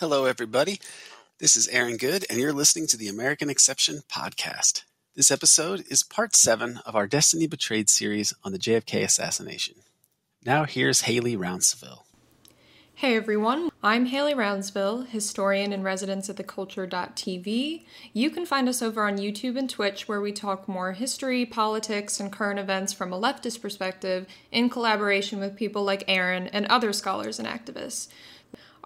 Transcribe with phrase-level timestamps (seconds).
[0.00, 0.78] Hello, everybody.
[1.40, 4.84] This is Aaron Good, and you're listening to the American Exception podcast.
[5.16, 9.74] This episode is part seven of our Destiny Betrayed series on the JFK assassination.
[10.46, 12.02] Now, here's Hailey Rounsaville.
[12.94, 17.84] Hey everyone, I'm Hailey Rounsaville, historian in residence at thekulture.tv.
[18.12, 22.18] You can find us over on YouTube and Twitch where we talk more history, politics,
[22.18, 26.92] and current events from a leftist perspective in collaboration with people like Aaron and other
[26.92, 28.08] scholars and activists.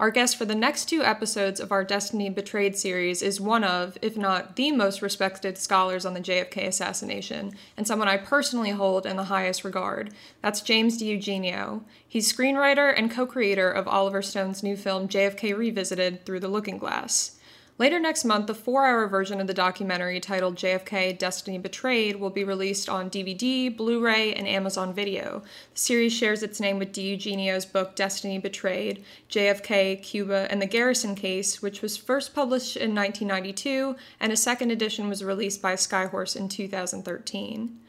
[0.03, 3.97] Our guest for the next two episodes of our Destiny Betrayed series is one of,
[4.03, 9.06] if not the most respected scholars on the JFK assassination, and someone I personally hold
[9.06, 10.12] in the highest regard.
[10.41, 11.83] That's James DiEugenio.
[12.05, 16.78] He's screenwriter and co creator of Oliver Stone's new film JFK Revisited Through the Looking
[16.78, 17.39] Glass.
[17.83, 22.30] Later next month, the four hour version of the documentary titled JFK Destiny Betrayed will
[22.30, 25.42] be released on DVD, Blu ray, and Amazon Video.
[25.75, 31.16] The series shares its name with DiEugenio's book Destiny Betrayed, JFK, Cuba, and the Garrison
[31.16, 36.36] Case, which was first published in 1992, and a second edition was released by Skyhorse
[36.36, 37.80] in 2013.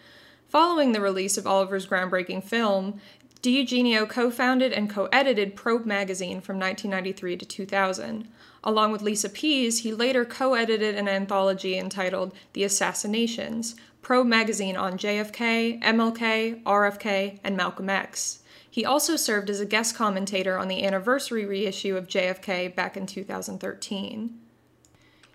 [0.48, 3.00] Following the release of Oliver's groundbreaking film,
[3.44, 8.28] DiEugenio co founded and co edited Probe magazine from 1993 to 2000.
[8.64, 14.78] Along with Lisa Pease, he later co edited an anthology entitled The Assassinations, Probe magazine
[14.78, 18.40] on JFK, MLK, RFK, and Malcolm X.
[18.70, 23.06] He also served as a guest commentator on the anniversary reissue of JFK back in
[23.06, 24.40] 2013.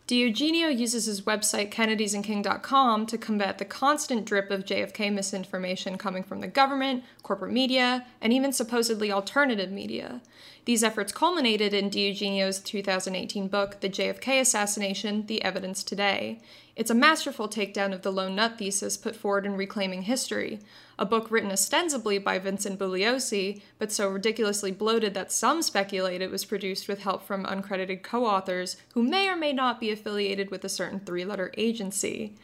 [0.09, 6.41] DiEugenio uses his website kennedysandking.com to combat the constant drip of JFK misinformation coming from
[6.41, 10.23] the government, corporate media, and even supposedly alternative media.
[10.69, 16.41] These efforts culminated in DiEugenio's 2018 book, The JFK Assassination The Evidence Today.
[16.77, 20.61] It's a masterful takedown of the lone nut thesis put forward in Reclaiming History,
[20.99, 26.31] a book written ostensibly by Vincent Bugliosi, but so ridiculously bloated that some speculate it
[26.31, 30.51] was produced with help from uncredited co authors who may or may not be affiliated
[30.51, 32.35] with a certain three letter agency.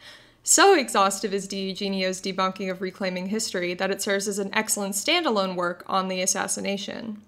[0.41, 5.53] So exhaustive is DiEugenio's debunking of Reclaiming History that it serves as an excellent standalone
[5.53, 7.21] work on the assassination.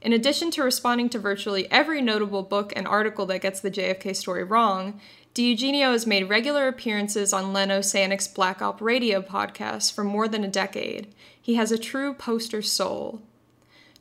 [0.00, 4.14] In addition to responding to virtually every notable book and article that gets the JFK
[4.14, 5.00] story wrong,
[5.34, 10.44] DiEugenio has made regular appearances on Len Osanic's Black Op Radio podcast for more than
[10.44, 11.14] a decade.
[11.40, 13.20] He has a true poster soul.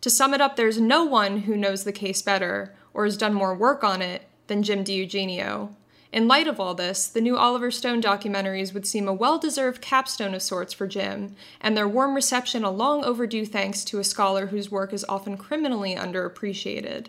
[0.02, 3.34] To sum it up, there's no one who knows the case better or has done
[3.34, 5.74] more work on it than Jim DiEugenio.
[6.16, 9.82] In light of all this, the new Oliver Stone documentaries would seem a well deserved
[9.82, 14.04] capstone of sorts for Jim, and their warm reception a long overdue thanks to a
[14.06, 17.08] scholar whose work is often criminally underappreciated.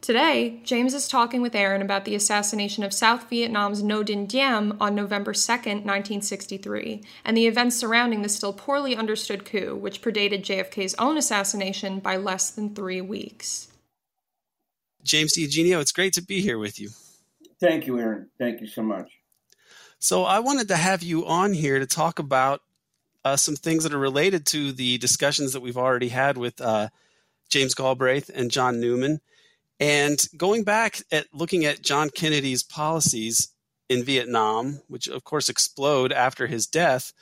[0.00, 4.76] Today, James is talking with Aaron about the assassination of South Vietnam's Ngo Dinh Diem
[4.80, 10.44] on November 2, 1963, and the events surrounding the still poorly understood coup, which predated
[10.44, 13.66] JFK's own assassination by less than three weeks.
[15.02, 16.90] James DiEugenio, it's great to be here with you.
[17.60, 18.28] Thank you, Aaron.
[18.38, 19.10] Thank you so much.
[19.98, 22.60] So, I wanted to have you on here to talk about
[23.24, 26.88] uh, some things that are related to the discussions that we've already had with uh,
[27.48, 29.20] James Galbraith and John Newman
[29.78, 33.48] and going back at looking at John Kennedy's policies
[33.88, 37.12] in Vietnam, which of course explode after his death,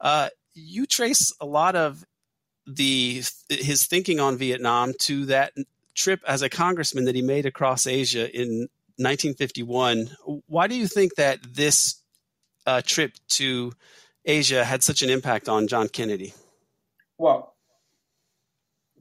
[0.00, 2.04] uh, you trace a lot of
[2.66, 5.52] the his thinking on Vietnam to that
[5.94, 8.68] trip as a congressman that he made across Asia in
[9.00, 10.10] 1951.
[10.46, 12.02] Why do you think that this
[12.66, 13.72] uh, trip to
[14.24, 16.34] Asia had such an impact on John Kennedy?
[17.16, 17.54] Well,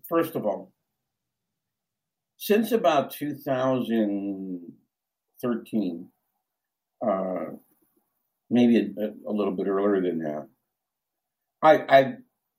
[0.07, 0.71] first of all,
[2.37, 6.09] since about 2013,
[7.05, 7.45] uh,
[8.49, 8.85] maybe a,
[9.27, 10.47] a, little bit earlier than that,
[11.61, 12.13] I, I've,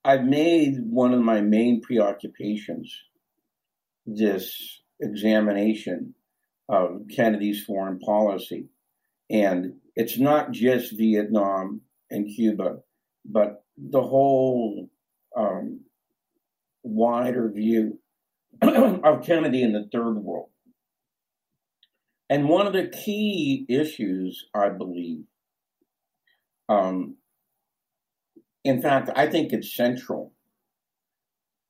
[0.04, 2.94] I've made one of my main preoccupations
[4.06, 6.14] this examination
[6.70, 8.68] of Kennedy's foreign policy.
[9.28, 12.78] And it's not just Vietnam and Cuba,
[13.24, 14.88] but the whole
[15.36, 15.80] um,
[16.82, 17.98] wider view
[18.62, 20.50] of Kennedy in the third world.
[22.28, 25.24] And one of the key issues, I believe,
[26.68, 27.16] um,
[28.64, 30.32] in fact, I think it's central,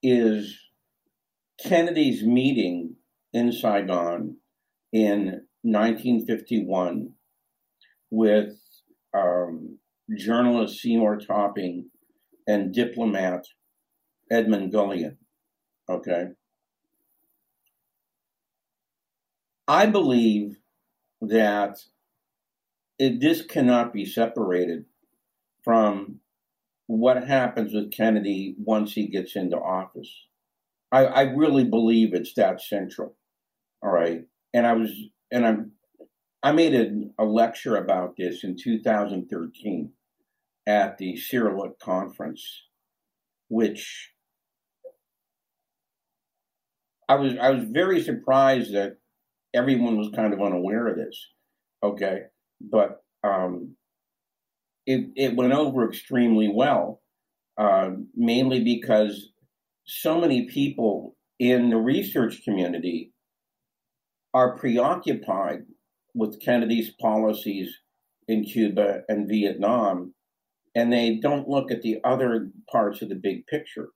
[0.03, 0.59] is
[1.63, 2.97] Kennedy's meeting
[3.33, 4.37] in Saigon
[4.93, 7.13] in 1951
[8.11, 8.57] with
[9.15, 9.79] um,
[10.17, 11.91] journalist Seymour Topping
[12.47, 13.47] and diplomat
[14.31, 15.19] Edmund Gullion.
[15.89, 16.29] Okay.
[19.69, 20.57] I believe
[21.21, 21.79] that
[22.99, 24.85] it, this cannot be separated
[25.63, 26.21] from
[26.87, 30.13] what happens with Kennedy once he gets into office.
[30.91, 33.15] I, I really believe it's that central.
[33.83, 34.25] All right.
[34.53, 34.91] And I was,
[35.31, 35.73] and I'm,
[36.43, 39.93] I made a, a lecture about this in 2013
[40.67, 42.45] at the Cyril Wecht conference,
[43.49, 44.11] which
[47.09, 48.99] I was I was very surprised that
[49.53, 51.29] everyone was kind of unaware of this.
[51.83, 52.21] Okay,
[52.61, 53.75] but um,
[54.87, 57.03] it it went over extremely well,
[57.59, 59.31] uh, mainly because
[59.85, 63.13] so many people in the research community
[64.33, 65.61] are preoccupied
[66.15, 67.79] with Kennedy's policies
[68.29, 70.15] in Cuba and Vietnam,
[70.75, 73.89] and they don't look at the other parts of the big picture.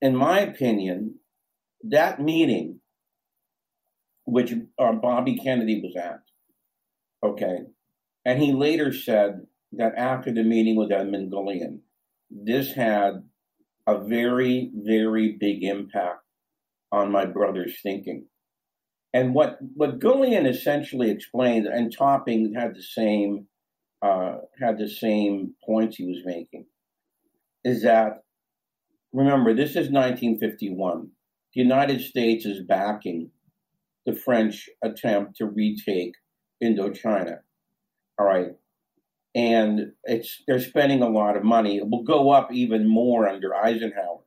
[0.00, 1.16] In my opinion,
[1.82, 2.80] that meeting,
[4.24, 6.20] which uh, Bobby Kennedy was at,
[7.24, 7.58] okay,
[8.24, 11.82] and he later said that after the meeting with Edmund Gullion,
[12.30, 13.22] this had
[13.86, 16.22] a very, very big impact
[16.90, 18.26] on my brother's thinking.
[19.16, 23.46] And what, what Gullion essentially explained, and Topping had the same
[24.02, 26.66] uh, had the same points he was making,
[27.64, 28.24] is that
[29.14, 31.10] remember this is 1951
[31.54, 33.30] the United States is backing
[34.04, 36.12] the French attempt to retake
[36.62, 37.38] Indochina.
[38.18, 38.50] All right.
[39.34, 41.78] And it's they're spending a lot of money.
[41.78, 44.20] It will go up even more under Eisenhower.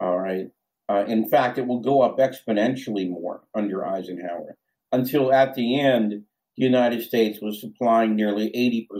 [0.00, 0.48] All right.
[0.90, 4.56] Uh, in fact, it will go up exponentially more under Eisenhower
[4.90, 6.24] until at the end,
[6.56, 8.50] the United States was supplying nearly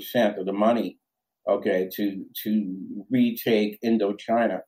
[0.07, 0.99] 80% of the money,
[1.49, 2.77] okay, to, to
[3.11, 4.61] retake Indochina.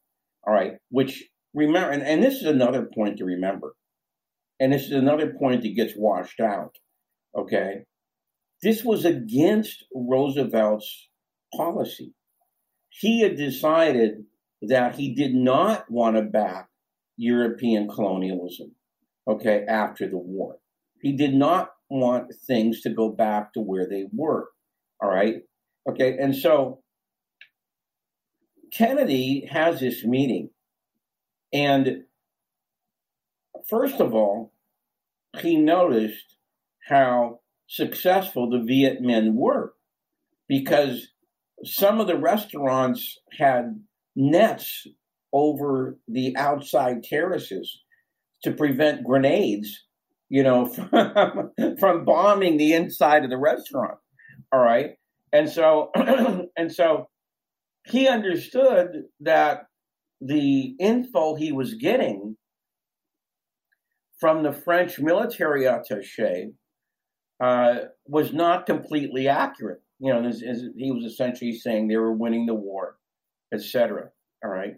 [0.45, 0.73] All right.
[0.91, 1.23] Which
[1.55, 3.77] remember, and, and this is another point to remember,
[4.59, 6.75] and this is another point that gets washed out.
[7.37, 7.85] Okay,
[8.63, 11.09] this was against Roosevelt's
[11.57, 12.15] policy.
[12.91, 14.25] He had decided
[14.63, 16.69] that he did not want to back
[17.17, 18.75] European colonialism.
[19.29, 20.57] Okay, after the war,
[21.01, 24.49] he did not want things to go back to where they were.
[25.01, 25.43] All right.
[25.89, 26.17] Okay.
[26.19, 26.83] And so
[28.73, 30.51] Kennedy has this meeting
[31.53, 32.05] and
[33.69, 34.53] first of all,
[35.39, 36.37] he noticed
[36.89, 39.75] how successful the Viet Minh were
[40.49, 41.09] because
[41.65, 43.81] some of the restaurants had
[44.17, 44.87] nets
[45.33, 47.83] over the outside terraces
[48.45, 49.85] to prevent grenades,
[50.29, 53.99] you know, from, from bombing the inside of the restaurant.
[54.53, 54.91] All right.
[55.33, 55.91] And so,
[56.57, 57.09] and so
[57.87, 59.65] he understood that
[60.21, 62.37] the info he was getting
[64.21, 66.53] from the French military attaché
[67.43, 67.75] uh,
[68.07, 69.81] was not completely accurate.
[69.99, 70.31] You know,
[70.77, 72.97] he was essentially saying they were winning the war,
[73.53, 74.11] etc.
[74.45, 74.75] All right.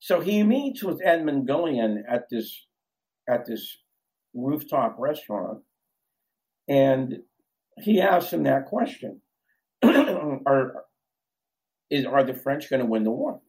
[0.00, 2.66] So he meets with Edmund Gullion at this
[3.28, 3.78] at this
[4.34, 5.60] rooftop restaurant,
[6.68, 7.18] and
[7.78, 9.20] he asks him that question:
[9.82, 10.84] Are
[11.90, 13.40] is are the French going to win the war?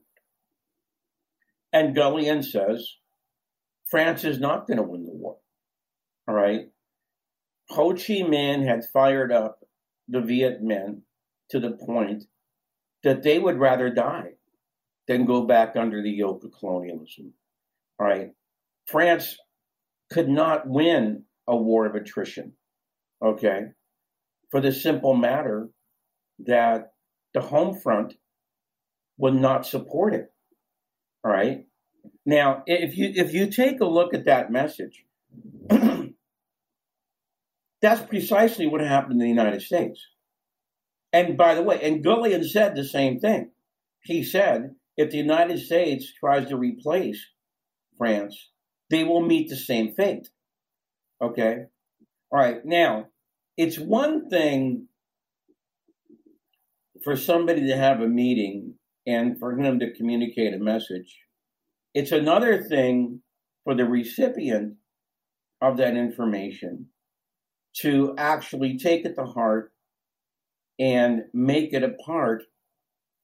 [1.72, 2.96] And Gullion says
[3.90, 5.38] France is not going to win the war.
[6.28, 6.68] All right.
[7.70, 9.60] Ho Chi Minh had fired up
[10.08, 11.02] the Viet Minh
[11.52, 12.24] to the point
[13.04, 14.39] that they would rather die
[15.10, 17.34] than go back under the yoke of colonialism.
[18.00, 18.30] All right.
[18.86, 19.36] France
[20.12, 22.54] could not win a war of attrition.
[23.22, 23.70] Okay.
[24.52, 25.70] For the simple matter
[26.46, 26.94] that
[27.34, 28.14] the home front
[29.18, 30.32] would not support it.
[31.26, 31.66] All right.
[32.26, 35.06] Now, if you if you take a look at that message,
[37.82, 40.06] that's precisely what happened in the United States.
[41.12, 43.50] And by the way, and Gullion said the same thing.
[44.04, 47.26] He said, if the United States tries to replace
[47.98, 48.50] France,
[48.90, 50.28] they will meet the same fate.
[51.22, 51.56] Okay?
[52.30, 52.58] All right.
[52.66, 53.06] Now,
[53.56, 54.90] it's one thing
[57.02, 58.74] for somebody to have a meeting
[59.08, 61.18] and for him to communicate a message.
[61.94, 63.22] It's another thing
[63.64, 64.76] for the recipient
[65.62, 66.88] of that information
[67.84, 69.72] to actually take it to heart
[70.78, 72.44] and make it a part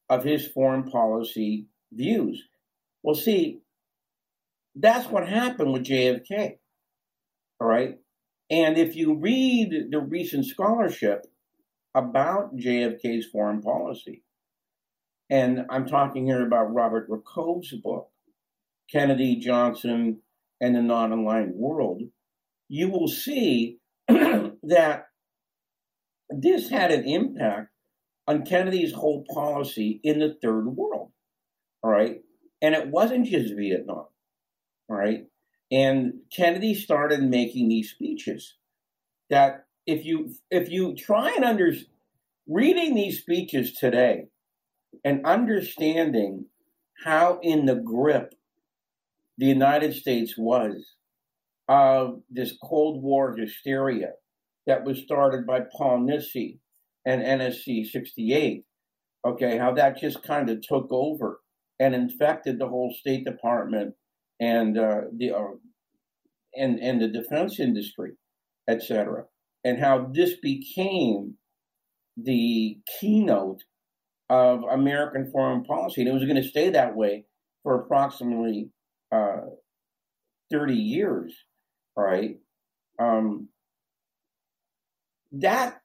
[0.10, 2.44] of his foreign policy views.
[3.04, 3.60] Well, see,
[4.76, 6.58] that's what happened with JFK.
[7.60, 7.98] All right.
[8.50, 11.26] And if you read the recent scholarship
[11.96, 14.24] about JFK's foreign policy,
[15.30, 18.10] and I'm talking here about Robert Rakove's book,
[18.92, 20.20] Kennedy, Johnson,
[20.62, 22.04] and the non aligned world,
[22.68, 25.08] you will see that
[26.30, 27.70] this had an impact
[28.28, 31.12] on Kennedy's whole policy in the third world.
[31.84, 32.22] All right.
[32.62, 34.08] And it wasn't just Vietnam.
[34.90, 35.26] All right.
[35.72, 38.56] And Kennedy started making these speeches
[39.30, 41.74] that if you if you try and under
[42.48, 44.26] reading these speeches today
[45.04, 46.46] and understanding
[47.04, 48.34] how in the grip
[49.38, 50.96] the United States was
[51.68, 54.14] of this Cold War hysteria
[54.68, 56.60] that was started by Paul Nitze
[57.06, 58.64] and NSC 68.
[59.26, 61.40] Okay, how that just kind of took over
[61.80, 63.96] and infected the whole State Department
[64.40, 65.56] and uh, the uh,
[66.56, 68.12] and and the defense industry,
[68.70, 69.24] etc.
[69.64, 71.36] And how this became
[72.18, 73.62] the keynote
[74.30, 77.26] of American foreign policy, and it was going to stay that way
[77.64, 78.70] for approximately
[79.12, 79.42] uh,
[80.52, 81.36] 30 years,
[81.98, 82.38] right?
[83.00, 83.50] Um,
[85.32, 85.80] that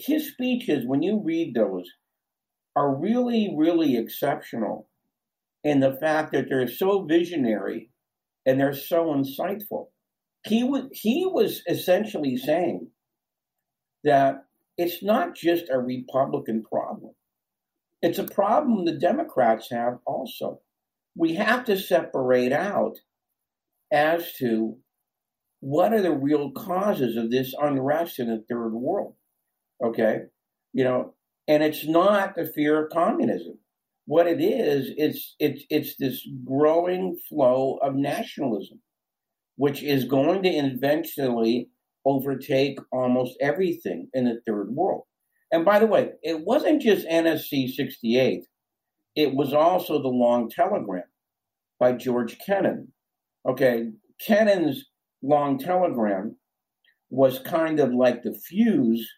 [0.00, 1.88] his speeches, when you read those,
[2.76, 4.88] are really, really exceptional
[5.64, 7.90] in the fact that they're so visionary
[8.46, 9.88] and they're so insightful.
[10.46, 12.88] He was he was essentially saying
[14.04, 14.44] that
[14.78, 17.12] it's not just a Republican problem.
[18.00, 20.60] It's a problem the Democrats have also.
[21.14, 22.96] We have to separate out
[23.92, 24.78] as to
[25.60, 29.14] what are the real causes of this unrest in the third world.
[29.82, 30.22] Okay?
[30.72, 31.14] You know,
[31.48, 33.58] and it's not the fear of communism.
[34.06, 38.80] What it is, it's it's it's this growing flow of nationalism,
[39.56, 41.68] which is going to eventually
[42.04, 45.04] overtake almost everything in the third world.
[45.52, 48.46] And by the way, it wasn't just NSC 68,
[49.16, 51.04] it was also the Long Telegram
[51.78, 52.92] by George Kennan.
[53.48, 53.90] Okay,
[54.24, 54.84] Kennan's
[55.22, 56.36] Long Telegram
[57.10, 59.08] was kind of like the fuse.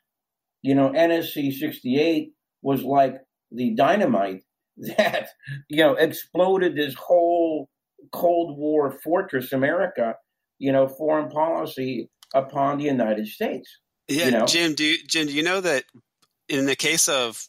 [0.63, 3.17] You know, NSC 68 was like
[3.51, 4.43] the dynamite
[4.97, 5.29] that,
[5.69, 7.69] you know, exploded this whole
[8.13, 10.17] Cold War fortress America,
[10.59, 13.79] you know, foreign policy upon the United States.
[14.09, 14.47] Yeah, you know?
[14.47, 15.85] Jim, do you, Jim, do you know that
[16.49, 17.47] in the case of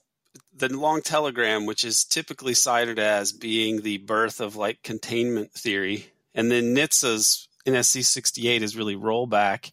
[0.55, 6.07] the long telegram, which is typically cited as being the birth of like containment theory,
[6.35, 9.71] and then Nitze's NSC 68 is really rollback,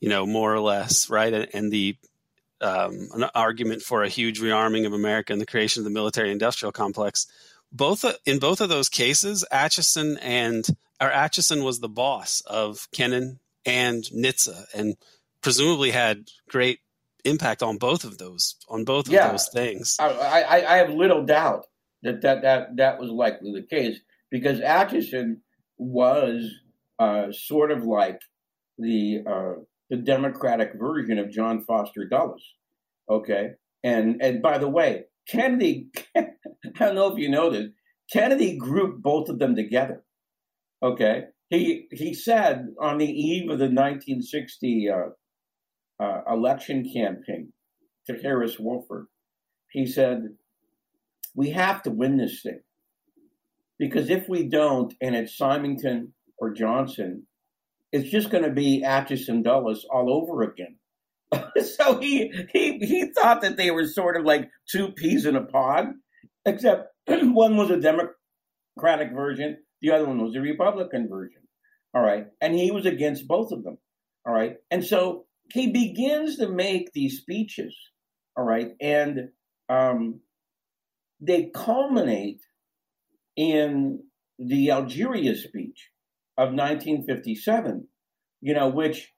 [0.00, 1.32] you know, more or less, right?
[1.32, 1.96] And, and the
[2.60, 6.30] um, an argument for a huge rearming of America and the creation of the military
[6.32, 7.26] industrial complex.
[7.70, 10.66] Both in both of those cases, Acheson and
[11.00, 14.96] or Acheson was the boss of Kennan and Nitze, and
[15.42, 16.80] presumably had great
[17.24, 19.26] impact on both of those on both Yeah.
[19.26, 19.96] of those things.
[20.00, 21.66] I, I, I have little doubt
[22.02, 23.98] that that, that that was likely the case
[24.30, 25.38] because Acheson
[25.76, 26.50] was
[26.98, 28.20] uh, sort of like
[28.78, 29.52] the uh,
[29.90, 32.42] the Democratic version of John Foster Dulles.
[33.08, 33.52] Okay,
[33.82, 36.26] and and by the way, Kennedy, I
[36.78, 37.68] don't know if you know this,
[38.12, 40.04] Kennedy grouped both of them together.
[40.82, 47.52] Okay, he he said on the eve of the 1960 uh, uh, election campaign
[48.06, 49.06] to Harris Wofford,
[49.70, 50.36] he said,
[51.34, 52.60] "We have to win this thing
[53.78, 57.26] because if we don't, and it's Symington or Johnson,
[57.92, 60.76] it's just going to be Acheson Dulles all over again."
[61.76, 65.44] so he he he thought that they were sort of like two peas in a
[65.44, 65.86] pod,
[66.44, 71.42] except one was a Democratic version, the other one was a Republican version.
[71.94, 73.78] All right, and he was against both of them.
[74.26, 77.74] All right, and so he begins to make these speeches.
[78.36, 79.30] All right, and
[79.68, 80.20] um,
[81.20, 82.40] they culminate
[83.36, 84.00] in
[84.38, 85.90] the Algeria speech
[86.38, 87.86] of 1957.
[88.40, 89.12] You know, which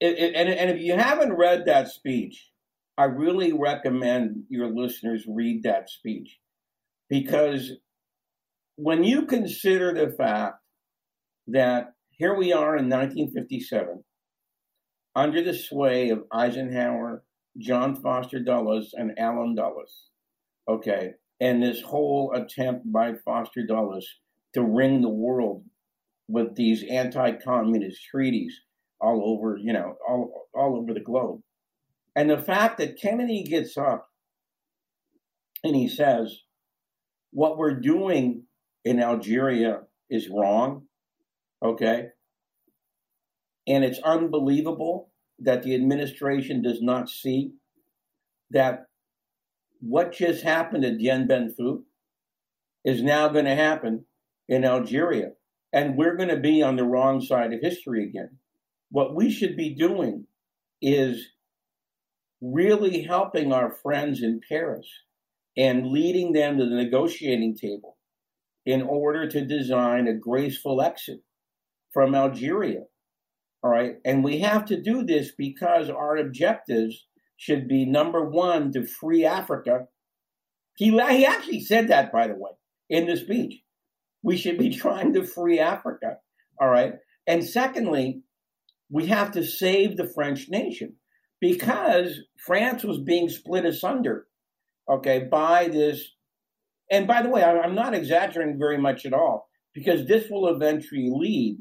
[0.00, 2.48] it, it- and, and if you haven't read that speech,
[2.96, 6.38] I really recommend your listeners read that speech
[7.10, 7.72] because
[8.76, 10.56] when you consider the fact
[11.48, 14.04] that here we are in 1957
[15.16, 17.24] under the sway of Eisenhower,
[17.58, 20.10] John Foster Dulles, and Allen Dulles,
[20.68, 24.06] okay, and this whole attempt by Foster Dulles
[24.54, 25.64] to ring the world
[26.28, 28.60] with these anti-communist treaties
[29.00, 31.40] all over, you know, all, all over the globe.
[32.16, 34.08] And the fact that Kennedy gets up
[35.62, 36.40] and he says,
[37.32, 38.44] what we're doing
[38.84, 40.84] in Algeria is wrong,
[41.62, 42.08] okay?
[43.66, 47.52] And it's unbelievable that the administration does not see
[48.50, 48.84] that
[49.80, 51.82] what just happened at Dien Bien Phu
[52.84, 54.04] is now going to happen
[54.48, 55.30] in Algeria.
[55.74, 58.38] And we're going to be on the wrong side of history again.
[58.90, 60.26] What we should be doing
[60.80, 61.26] is
[62.40, 64.86] really helping our friends in Paris
[65.56, 67.96] and leading them to the negotiating table
[68.64, 71.18] in order to design a graceful exit
[71.92, 72.84] from Algeria.
[73.64, 73.96] All right.
[74.04, 77.04] And we have to do this because our objectives
[77.36, 79.88] should be number one, to free Africa.
[80.76, 82.52] He, he actually said that, by the way,
[82.88, 83.63] in the speech.
[84.24, 86.16] We should be trying to free Africa.
[86.60, 86.94] All right.
[87.26, 88.22] And secondly,
[88.90, 90.96] we have to save the French nation
[91.40, 94.26] because France was being split asunder,
[94.90, 96.04] okay, by this.
[96.90, 101.10] And by the way, I'm not exaggerating very much at all because this will eventually
[101.10, 101.58] lead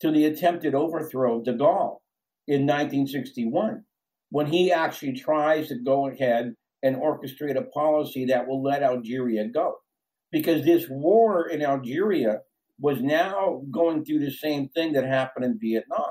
[0.00, 1.98] to the attempted overthrow of de Gaulle
[2.46, 3.84] in 1961
[4.30, 9.48] when he actually tries to go ahead and orchestrate a policy that will let Algeria
[9.48, 9.74] go.
[10.30, 12.40] Because this war in Algeria
[12.78, 16.10] was now going through the same thing that happened in Vietnam.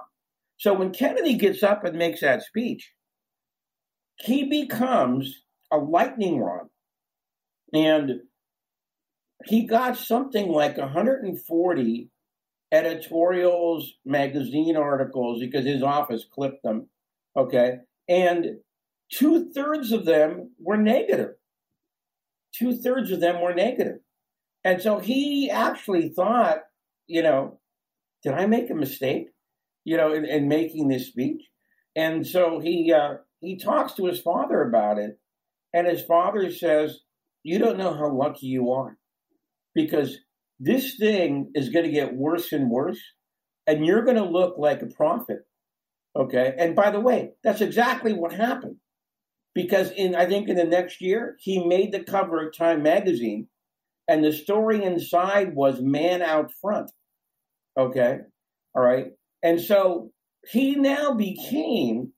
[0.57, 2.91] So when Kennedy gets up and makes that speech,
[4.19, 6.67] he becomes a lightning rod.
[7.73, 8.21] And
[9.45, 12.09] he got something like 140
[12.71, 16.87] editorials, magazine articles, because his office clipped them.
[17.35, 17.77] Okay.
[18.09, 18.57] And
[19.11, 21.31] two thirds of them were negative.
[22.53, 23.99] Two thirds of them were negative.
[24.63, 26.59] And so he actually thought,
[27.07, 27.59] you know,
[28.23, 29.27] did I make a mistake,
[29.85, 31.43] you know, in, in making this speech?
[31.95, 35.19] And so he uh, he talks to his father about it,
[35.73, 36.99] and his father says,
[37.43, 38.97] "You don't know how lucky you are,
[39.73, 40.17] because
[40.59, 42.99] this thing is going to get worse and worse,
[43.65, 45.45] and you're going to look like a prophet.
[46.15, 46.55] Okay.
[46.57, 48.77] And by the way, that's exactly what happened.
[49.53, 53.47] Because in I think in the next year, he made the cover of Time magazine,
[54.07, 56.89] and the story inside was man out front.
[57.77, 58.19] Okay.
[58.75, 59.07] All right.
[59.43, 60.11] And so
[60.49, 62.13] he now became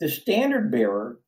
[0.00, 1.18] the standard bearer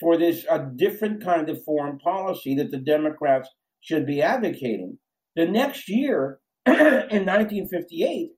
[0.00, 3.48] for this a different kind of foreign policy that the Democrats
[3.80, 4.98] should be advocating.
[5.36, 8.30] The next year, in 1958,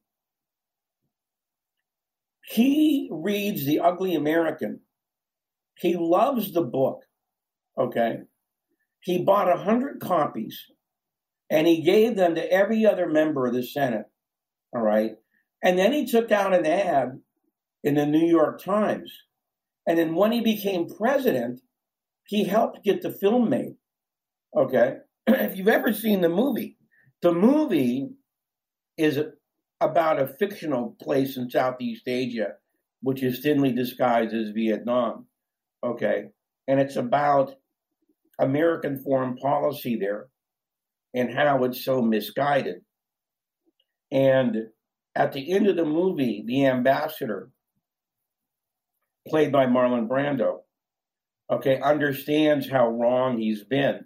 [2.48, 4.80] he reads The Ugly American.
[5.78, 7.02] He loves the book.
[7.78, 8.18] Okay.
[9.00, 10.58] He bought a hundred copies
[11.50, 14.06] and he gave them to every other member of the Senate.
[14.74, 15.12] All right.
[15.62, 17.20] And then he took out an ad
[17.84, 19.12] in the New York Times.
[19.86, 21.60] And then when he became president,
[22.26, 23.76] he helped get the film made.
[24.56, 24.96] Okay.
[25.26, 26.76] if you've ever seen the movie,
[27.22, 28.10] the movie
[28.98, 29.18] is
[29.80, 32.54] about a fictional place in Southeast Asia,
[33.02, 35.26] which is thinly disguised as Vietnam.
[35.84, 36.26] Okay.
[36.66, 37.54] And it's about
[38.40, 40.26] American foreign policy there
[41.16, 42.76] and how it's so misguided.
[44.12, 44.68] And
[45.16, 47.50] at the end of the movie, the ambassador,
[49.26, 50.58] played by Marlon Brando,
[51.50, 54.04] okay, understands how wrong he's been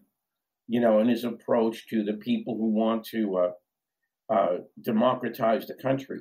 [0.70, 5.74] you know, in his approach to the people who want to uh, uh, democratize the
[5.74, 6.20] country,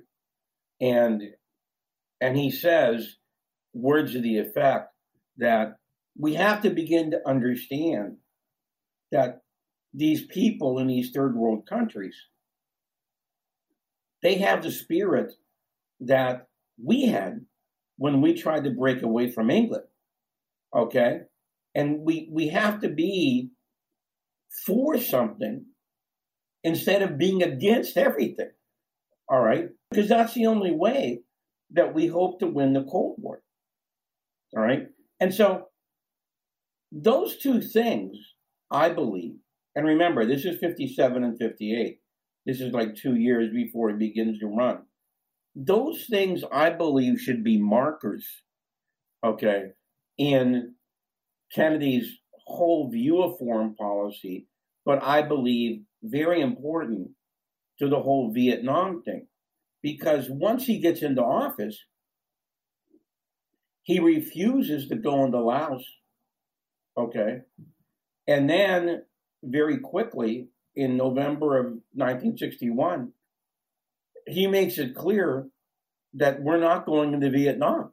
[0.82, 1.22] and
[2.20, 3.18] and he says
[3.76, 4.88] words of the effect
[5.38, 5.76] that
[6.18, 8.18] we have to begin to understand
[9.12, 9.42] that
[9.94, 12.16] these people in these third world countries
[14.22, 15.34] they have the spirit
[16.02, 16.48] that
[16.82, 17.46] we had
[17.98, 19.86] when we tried to break away from England.
[20.76, 21.22] Okay?
[21.76, 23.50] And we we have to be
[24.66, 25.66] for something
[26.64, 28.52] instead of being against everything.
[29.30, 29.70] All right?
[29.90, 31.22] Because that's the only way
[31.72, 33.42] that we hope to win the Cold War.
[34.56, 34.88] All right?
[35.20, 35.68] And so
[36.92, 38.18] those two things,
[38.72, 39.36] I believe,
[39.76, 42.00] and remember, this is 57 and 58.
[42.46, 44.80] This is like two years before he begins to run.
[45.56, 48.26] Those things, I believe, should be markers,
[49.24, 49.72] okay,
[50.18, 50.76] in
[51.54, 54.48] Kennedy's whole view of foreign policy,
[54.86, 57.10] but I believe very important
[57.80, 59.28] to the whole Vietnam thing.
[59.82, 61.78] Because once he gets into office,
[63.84, 65.86] he refuses to go into Laos.
[66.98, 67.40] Okay.
[68.28, 69.04] And then
[69.44, 73.12] very quickly, in November of 1961,
[74.28, 75.48] he makes it clear
[76.14, 77.92] that we're not going into Vietnam.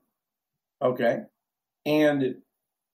[0.83, 1.21] Okay.
[1.85, 2.37] And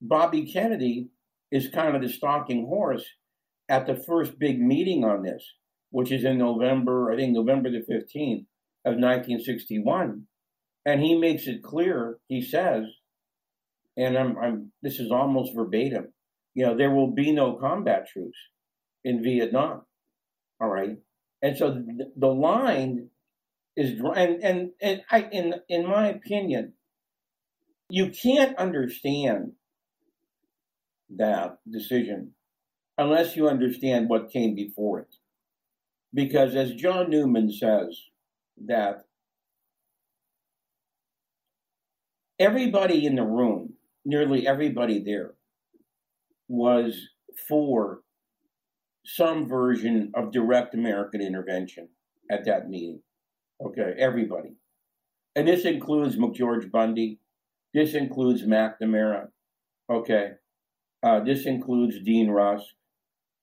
[0.01, 1.09] Bobby Kennedy
[1.51, 3.05] is kind of the stalking horse
[3.69, 5.45] at the first big meeting on this,
[5.91, 8.47] which is in November, I think November the 15th
[8.85, 10.27] of 1961.
[10.85, 12.87] And he makes it clear, he says,
[13.97, 16.13] and I'm, I'm this is almost verbatim,
[16.55, 18.37] you know, there will be no combat troops
[19.05, 19.83] in Vietnam.
[20.61, 20.99] All right.
[21.43, 21.83] And so
[22.17, 23.09] the, line
[23.77, 26.75] is and and and I in in my opinion,
[27.89, 29.53] you can't understand
[31.17, 32.33] that decision
[32.97, 35.15] unless you understand what came before it.
[36.15, 37.99] Because as John Newman says,
[38.67, 39.07] that
[42.39, 45.33] everybody in the room, nearly everybody there,
[46.49, 47.09] was
[47.49, 48.01] for
[49.05, 51.89] some version of direct American intervention
[52.31, 53.01] at that meeting.
[53.65, 54.55] Okay, everybody.
[55.35, 57.19] And this includes McGeorge Bundy.
[57.75, 59.29] This includes McNamara.
[59.91, 60.33] Okay.
[61.03, 62.67] Uh, this includes Dean Rusk.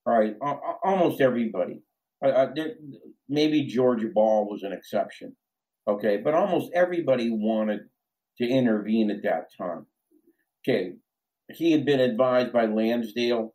[0.05, 0.35] All right,
[0.83, 1.81] almost everybody.
[2.23, 2.75] Uh, uh, there,
[3.27, 5.35] maybe George Ball was an exception.
[5.87, 7.81] Okay, but almost everybody wanted
[8.37, 9.85] to intervene at that time.
[10.63, 10.93] Okay,
[11.51, 13.53] he had been advised by Lansdale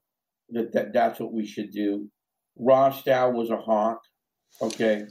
[0.50, 2.08] that, that that's what we should do.
[2.56, 4.00] Rostow was a hawk.
[4.60, 5.04] Okay.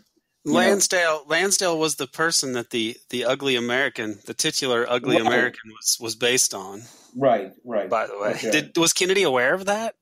[0.46, 1.26] Lansdale know.
[1.28, 5.26] Lansdale was the person that the the ugly American, the titular ugly right.
[5.26, 6.84] American was was based on.
[7.16, 7.90] Right, right.
[7.90, 8.52] By the way, okay.
[8.52, 9.96] Did, was Kennedy aware of that?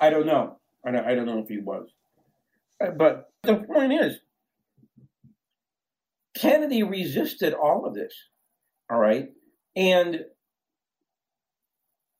[0.00, 0.58] I don't know.
[0.84, 1.88] I don't, I don't know if he was.
[2.82, 4.16] Uh, but the point is,
[6.36, 8.14] Kennedy resisted all of this.
[8.90, 9.28] All right.
[9.76, 10.24] And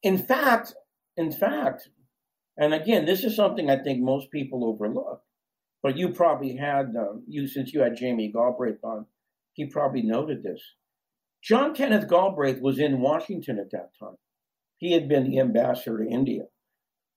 [0.03, 0.75] in fact,
[1.17, 1.89] in fact,
[2.57, 5.23] and again, this is something I think most people overlook.
[5.83, 9.07] But you probably had um, you since you had Jamie Galbraith on,
[9.53, 10.61] he probably noted this.
[11.43, 14.17] John Kenneth Galbraith was in Washington at that time.
[14.79, 16.43] He had been the ambassador to India.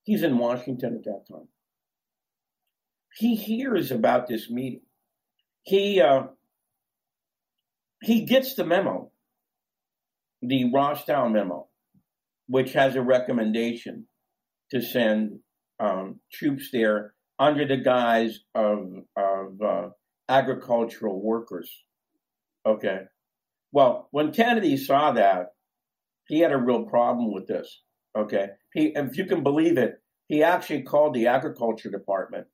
[0.03, 1.47] He's in Washington at that time.
[3.17, 4.81] He hears about this meeting.
[5.63, 6.27] He uh,
[8.01, 9.11] he gets the memo,
[10.41, 11.67] the Rostow memo,
[12.51, 14.05] which has a recommendation
[14.71, 15.39] to send
[15.79, 19.87] um, troops there under the guise of, of uh,
[20.27, 21.71] agricultural workers.
[22.65, 22.99] Okay.
[23.71, 25.53] Well, when Kennedy saw that,
[26.27, 27.83] he had a real problem with this.
[28.17, 28.49] Okay.
[28.73, 32.47] He, if you can believe it, he actually called the agriculture department.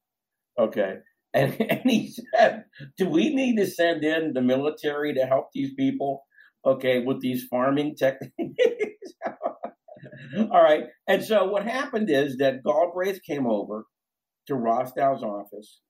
[0.60, 0.97] Okay.
[1.33, 2.65] And, and he said,
[2.99, 6.23] Do we need to send in the military to help these people?
[6.63, 9.13] Okay, with these farming techniques.
[10.51, 10.86] All right.
[11.07, 13.86] And so what happened is that Galbraith came over
[14.47, 15.81] to Rostow's office.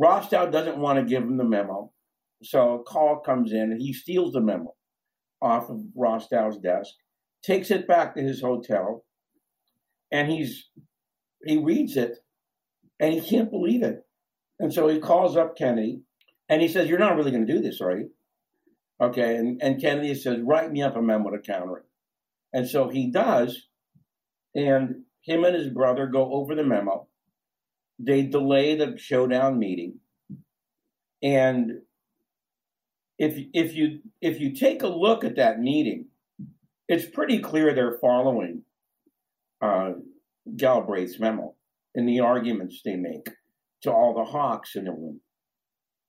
[0.00, 1.92] Rostow doesn't want to give him the memo.
[2.42, 4.74] So a call comes in and he steals the memo
[5.40, 6.90] off of Rostow's desk,
[7.44, 9.04] takes it back to his hotel,
[10.10, 10.68] and he's
[11.44, 12.18] he reads it
[13.00, 14.04] and he can't believe it.
[14.60, 16.02] And so he calls up Kennedy
[16.48, 18.10] and he says, You're not really going to do this, are you?
[19.00, 19.36] Okay.
[19.36, 21.84] And, and Kennedy says, Write me up a memo to counter it.
[22.52, 23.68] And so he does.
[24.54, 27.08] And him and his brother go over the memo.
[27.98, 30.00] They delay the showdown meeting.
[31.22, 31.82] And
[33.18, 36.06] if if you if you take a look at that meeting,
[36.88, 38.62] it's pretty clear they're following
[39.62, 39.92] uh,
[40.56, 41.54] Galbraith's memo
[41.94, 43.28] in the arguments they make
[43.82, 45.20] to all the hawks in the room.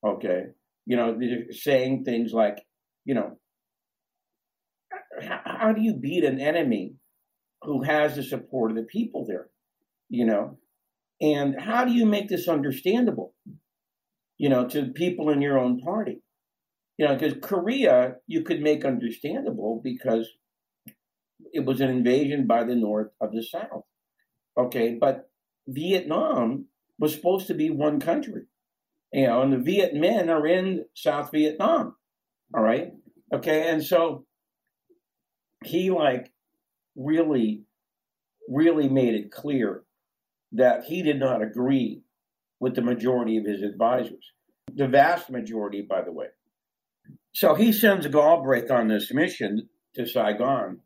[0.04, 0.46] Okay,
[0.86, 2.58] you know, they're saying things like,
[3.06, 3.38] you know,
[5.22, 6.96] how, do you beat an enemy
[7.62, 9.48] who has the support of the people there?
[10.10, 10.60] You know,
[11.22, 13.34] and how do you make this understandable?
[14.38, 16.22] You know, to people in your own party.
[16.98, 20.30] You know, because Korea you could make understandable because
[21.52, 23.86] it was an invasion by the North of the South.
[24.58, 25.30] Okay, but
[25.68, 26.66] Vietnam
[27.00, 28.44] was supposed to be one country.
[29.12, 31.96] You know, and the Viet Minh are in South Vietnam.
[32.56, 32.92] All right.
[33.34, 33.70] Okay.
[33.70, 34.26] And so
[35.66, 36.32] he like
[36.96, 37.64] really,
[38.48, 39.84] really made it clear
[40.54, 42.02] that he did not agree
[42.60, 44.32] with the majority of his advisors.
[44.74, 46.28] The vast majority, by the way.
[47.34, 50.80] So he sends Galbraith on this mission to Saigon,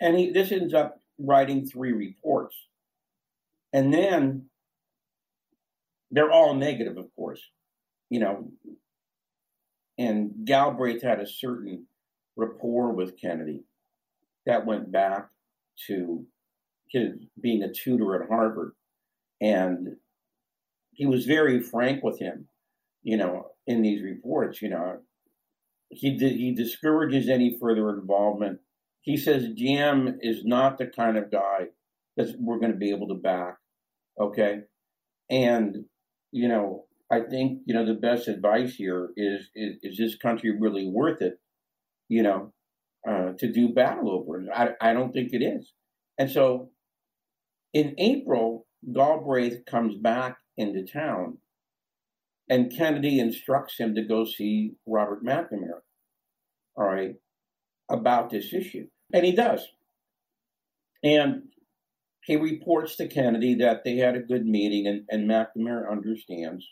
[0.00, 2.54] and he this ends up writing three reports.
[3.72, 4.46] And then
[6.10, 7.42] they're all negative, of course,
[8.10, 8.50] you know.
[9.98, 11.86] And Galbraith had a certain
[12.36, 13.64] rapport with Kennedy
[14.48, 15.28] that went back
[15.86, 16.26] to
[16.90, 18.72] his being a tutor at Harvard.
[19.40, 19.96] And
[20.92, 22.48] he was very frank with him,
[23.02, 25.00] you know, in these reports, you know.
[25.90, 28.58] He did, he discourages any further involvement.
[29.02, 31.68] He says Diem is not the kind of guy
[32.16, 33.56] that we're going to be able to back.
[34.18, 34.60] Okay.
[35.30, 35.84] And
[36.32, 40.50] you know, I think you know the best advice here is is, is this country
[40.58, 41.38] really worth it?
[42.08, 42.52] You know,
[43.06, 44.48] uh, to do battle over it.
[44.54, 45.72] I I don't think it is.
[46.18, 46.70] And so,
[47.72, 51.38] in April, Galbraith comes back into town,
[52.48, 55.80] and Kennedy instructs him to go see Robert McNamara.
[56.76, 57.14] All right,
[57.88, 59.66] about this issue, and he does.
[61.02, 61.42] And
[62.28, 66.66] he reports to Kennedy that they had a good meeting and, and McNamara understands.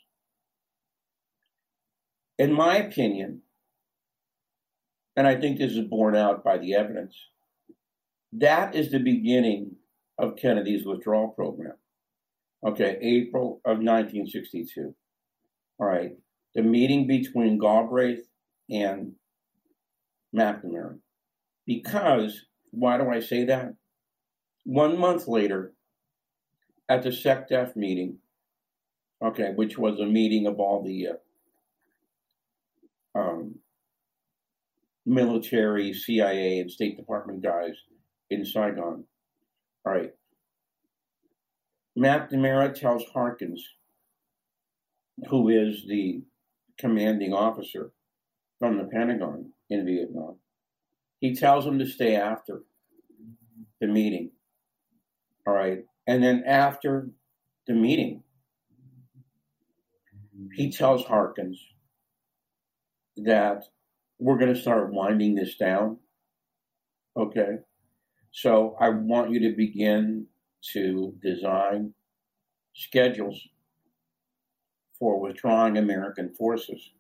[2.38, 3.40] In my opinion,
[5.16, 7.16] and I think this is borne out by the evidence.
[8.32, 9.76] That is the beginning
[10.18, 11.74] of Kennedy's withdrawal program.
[12.66, 14.94] Okay, April of 1962.
[15.78, 16.12] All right,
[16.54, 18.26] the meeting between Galbraith
[18.70, 19.12] and
[20.34, 20.98] McNamara.
[21.66, 23.74] Because, why do I say that?
[24.64, 25.72] One month later,
[26.88, 28.18] at the SecDef meeting,
[29.24, 31.08] okay, which was a meeting of all the
[33.14, 33.56] uh, um,
[35.06, 37.74] military, CIA, and State Department guys
[38.28, 39.04] in Saigon.
[39.86, 40.10] All right.
[41.96, 43.64] McNamara tells Harkins,
[45.30, 46.22] who is the
[46.78, 47.92] commanding officer
[48.58, 50.36] from the Pentagon in Vietnam,
[51.20, 52.62] he tells him to stay after
[53.80, 54.30] the meeting.
[55.46, 55.84] All right.
[56.06, 57.08] And then after
[57.66, 58.22] the meeting,
[60.52, 61.60] he tells Harkins
[63.16, 63.64] that
[64.18, 65.98] we're going to start winding this down.
[67.16, 67.58] Okay.
[68.30, 70.26] So I want you to begin
[70.72, 71.94] to design
[72.74, 73.40] schedules
[74.98, 76.90] for withdrawing American forces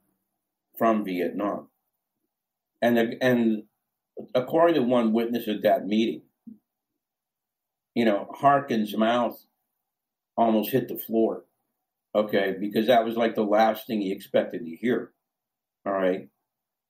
[0.78, 1.68] from Vietnam.
[2.82, 3.62] And, and
[4.34, 6.22] according to one witness at that meeting,
[7.94, 9.38] you know, Harkin's mouth
[10.36, 11.44] almost hit the floor.
[12.14, 15.12] Okay, because that was like the last thing he expected to hear.
[15.86, 16.28] All right.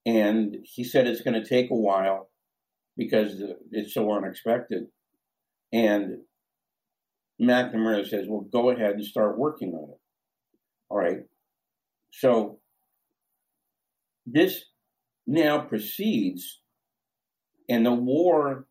[0.07, 2.31] And he said it's going to take a while
[2.97, 3.43] because
[3.73, 4.85] it's so unexpected.
[5.73, 6.19] And
[7.43, 10.01] McNamara says, well, go ahead and start working on it.
[10.89, 11.19] All right.
[12.13, 12.61] So
[14.25, 14.65] this
[15.27, 16.61] now proceeds,
[17.69, 18.67] and the war,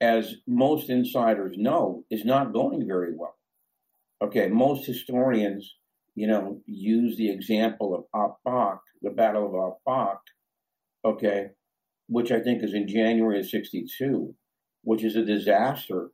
[0.00, 3.34] as most insiders know, is not going very well.
[4.22, 5.74] Okay, most historians,
[6.14, 10.18] you know, use the example of Ap Bac, the Battle of Ap Bac,
[11.04, 11.48] okay,
[12.08, 14.34] which I think is in January of 62,
[14.82, 16.10] which is a disaster.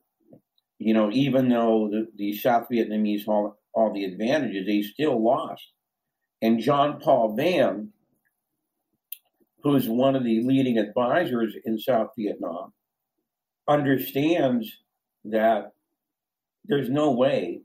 [0.79, 5.63] You know, even though the, the South Vietnamese all, all the advantages, they still lost.
[6.41, 7.91] And John Paul Vann,
[9.63, 12.73] who's one of the leading advisors in South Vietnam,
[13.69, 14.79] understands
[15.25, 15.73] that
[16.65, 17.61] there's no way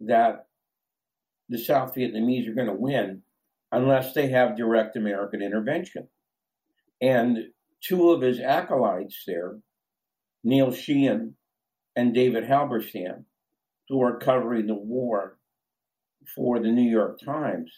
[0.00, 0.46] that
[1.48, 3.22] the South Vietnamese are going to win
[3.72, 6.08] unless they have direct American intervention.
[7.00, 7.38] And
[7.82, 9.58] two of his acolytes there,
[10.44, 11.36] Neil Sheehan
[11.94, 13.24] and David Halberstam,
[13.88, 15.38] who are covering the war
[16.34, 17.72] for the New York Times,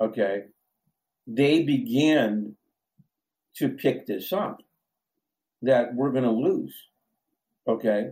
[0.00, 0.42] okay,
[1.26, 2.56] they begin
[3.56, 4.58] to pick this up
[5.62, 6.74] that we're going to lose,
[7.68, 8.10] okay,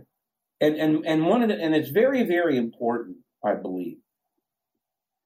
[0.59, 3.97] and and and one of the, and it's very very important, I believe,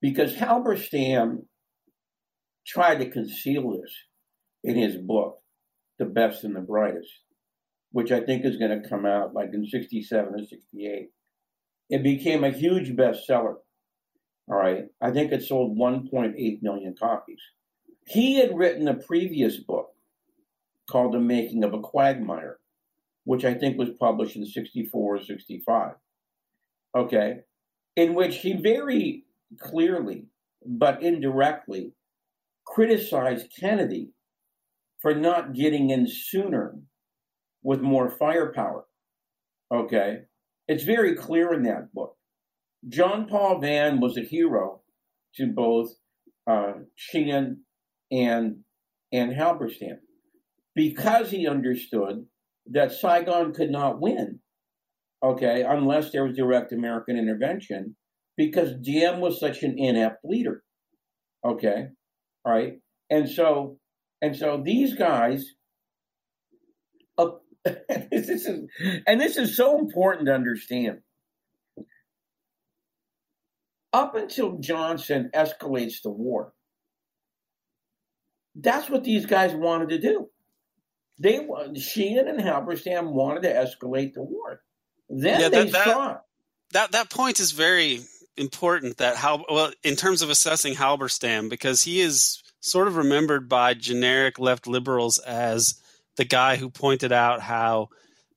[0.01, 1.45] because Halberstam
[2.65, 3.93] tried to conceal this
[4.63, 5.37] in his book
[5.99, 7.11] the best and the brightest,
[7.91, 11.09] which I think is going to come out like in 67 or 68.
[11.89, 13.55] It became a huge bestseller.
[14.47, 14.85] All right.
[15.01, 17.39] I think it sold 1.8 million copies.
[18.07, 19.89] He had written a previous book
[20.89, 22.57] called The Making of a Quagmire,
[23.25, 25.91] which I think was published in 64 or 65.
[26.97, 27.41] Okay.
[27.95, 29.25] In which he very
[29.59, 30.25] clearly,
[30.65, 31.93] but indirectly,
[32.65, 34.09] criticized Kennedy
[35.01, 36.75] for not getting in sooner
[37.63, 38.85] with more firepower.
[39.73, 40.19] Okay.
[40.67, 42.15] It's very clear in that book.
[42.87, 44.81] John Paul Vann was a hero
[45.35, 45.89] to both
[46.49, 47.63] uh, Sheehan
[48.11, 48.57] and,
[49.11, 49.97] and Halberstam
[50.75, 52.25] because he understood
[52.67, 54.39] that Saigon could not win,
[55.23, 57.95] okay, unless there was direct American intervention,
[58.37, 60.63] because Diem was such an inept leader,
[61.45, 61.87] okay,
[62.45, 62.73] all right,
[63.09, 63.77] and so
[64.21, 65.45] and so these guys,
[67.17, 67.29] uh,
[67.65, 68.69] this is,
[69.07, 70.99] and this is so important to understand.
[73.93, 76.53] Up until Johnson escalates the war,
[78.55, 80.29] that's what these guys wanted to do.
[81.19, 84.61] They Sheehan and Halberstam wanted to escalate the war.
[85.09, 86.17] Then yeah, they that, saw
[86.71, 88.01] that that point is very
[88.37, 88.97] important.
[88.97, 93.73] That how well in terms of assessing Halberstam because he is sort of remembered by
[93.73, 95.81] generic left liberals as
[96.15, 97.89] the guy who pointed out how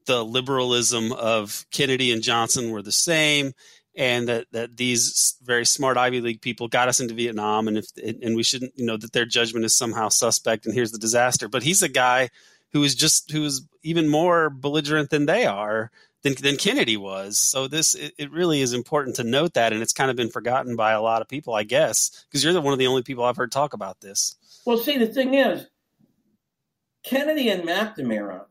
[0.06, 3.52] the liberalism of Kennedy and Johnson were the same,
[3.96, 7.86] and that, that these very smart Ivy League people got us into Vietnam, and if
[7.96, 11.48] and we shouldn't, you know, that their judgment is somehow suspect, and here's the disaster.
[11.48, 12.30] But he's a guy
[12.72, 15.90] who is just who is even more belligerent than they are
[16.24, 17.38] than, than Kennedy was.
[17.38, 20.30] So this it, it, really is important to note that, and it's kind of been
[20.30, 23.02] forgotten by a lot of people, I guess, because you're the one of the only
[23.02, 24.34] people I've heard talk about this.
[24.66, 25.66] Well, see, the thing is,
[27.04, 28.46] Kennedy and McNamara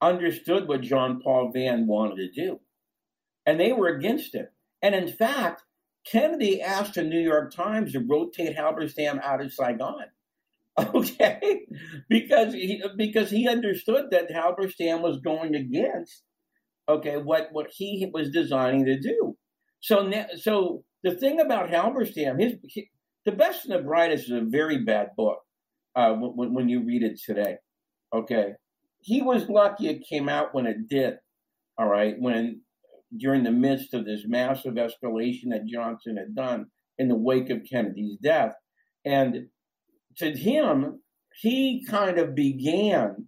[0.00, 2.60] understood what John Paul Vann wanted to do,
[3.46, 4.52] and they were against it.
[4.82, 5.62] And in fact,
[6.06, 10.06] Kennedy asked the New York Times to rotate Halberstam out of Saigon.
[10.94, 11.66] Okay,
[12.08, 16.22] because he because he understood that Halberstam was going against
[16.90, 19.36] okay what what he was designing to do.
[19.80, 22.54] So now, so the thing about Halberstam, his
[23.24, 25.38] the best and the brightest is a very bad book
[25.96, 27.56] uh, when, when you read it today.
[28.14, 28.52] Okay,
[29.00, 31.14] he was lucky it came out when it did.
[31.78, 32.62] All right, when
[33.16, 36.66] during the midst of this massive escalation that Johnson had done
[36.98, 38.52] in the wake of Kennedy's death,
[39.04, 39.46] and
[40.18, 41.00] to him,
[41.40, 43.26] he kind of began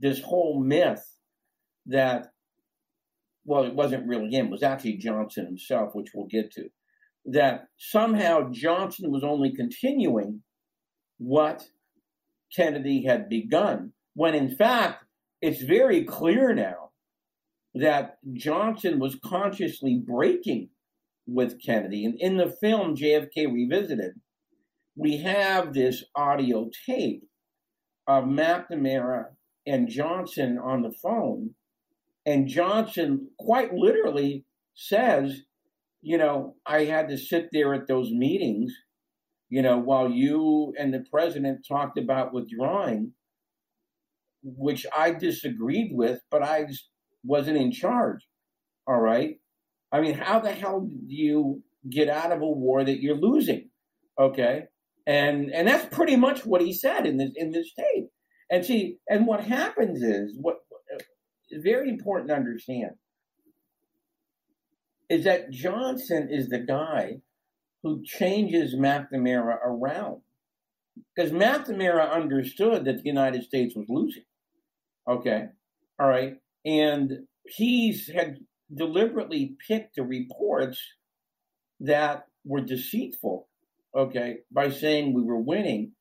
[0.00, 1.04] this whole myth
[1.86, 2.28] that,
[3.44, 6.68] well, it wasn't really him, it was actually Johnson himself, which we'll get to,
[7.26, 10.42] that somehow Johnson was only continuing
[11.18, 11.64] what
[12.54, 15.04] Kennedy had begun, when in fact,
[15.40, 16.90] it's very clear now
[17.74, 20.68] that Johnson was consciously breaking
[21.26, 22.04] with Kennedy.
[22.04, 24.12] And in the film JFK Revisited,
[24.96, 27.24] we have this audio tape
[28.06, 29.26] of McNamara
[29.66, 31.54] and Johnson on the phone.
[32.24, 35.42] And Johnson quite literally says,
[36.00, 38.72] you know, I had to sit there at those meetings,
[39.48, 43.12] you know, while you and the president talked about withdrawing,
[44.42, 46.66] which I disagreed with, but I
[47.24, 48.20] wasn't in charge.
[48.86, 49.36] All right.
[49.92, 53.68] I mean, how the hell do you get out of a war that you're losing?
[54.18, 54.64] Okay
[55.06, 58.08] and and that's pretty much what he said in this in this tape.
[58.50, 60.56] And see, and what happens is what
[61.52, 62.92] very important to understand
[65.08, 67.20] is that Johnson is the guy
[67.82, 70.22] who changes McNamara around
[71.14, 74.24] because McNamara understood that the United States was losing.
[75.08, 75.46] Okay,
[75.98, 78.38] all right, and he's had
[78.72, 80.80] deliberately picked the reports
[81.80, 83.48] that were deceitful
[83.94, 85.92] okay, by saying we were winning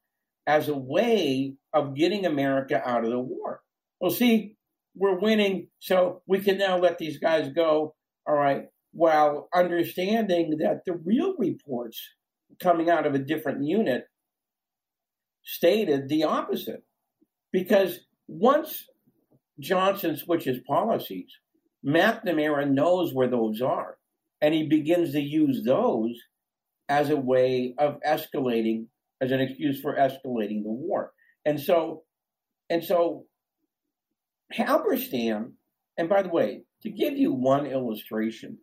[0.47, 3.61] as a way of getting America out of the war.
[3.99, 4.55] Well, see,
[4.95, 7.95] we're winning, so we can now let these guys go,
[8.27, 11.99] all right, while understanding that the real reports
[12.61, 14.03] coming out of a different unit
[15.43, 16.83] stated the opposite.
[17.51, 18.85] Because once
[19.59, 21.31] Johnson switches policies,
[21.85, 23.97] McNamara knows where those are,
[24.41, 26.15] and he begins to use those
[26.89, 28.87] as a way of escalating,
[29.21, 31.11] as an excuse for escalating the war.
[31.45, 32.03] And so,
[32.69, 33.25] and so,
[34.53, 35.53] Halberstam,
[35.97, 38.57] and by the way, to give you one illustration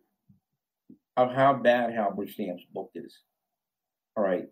[1.17, 3.17] of how bad Halberstam's book is,
[4.15, 4.47] all right,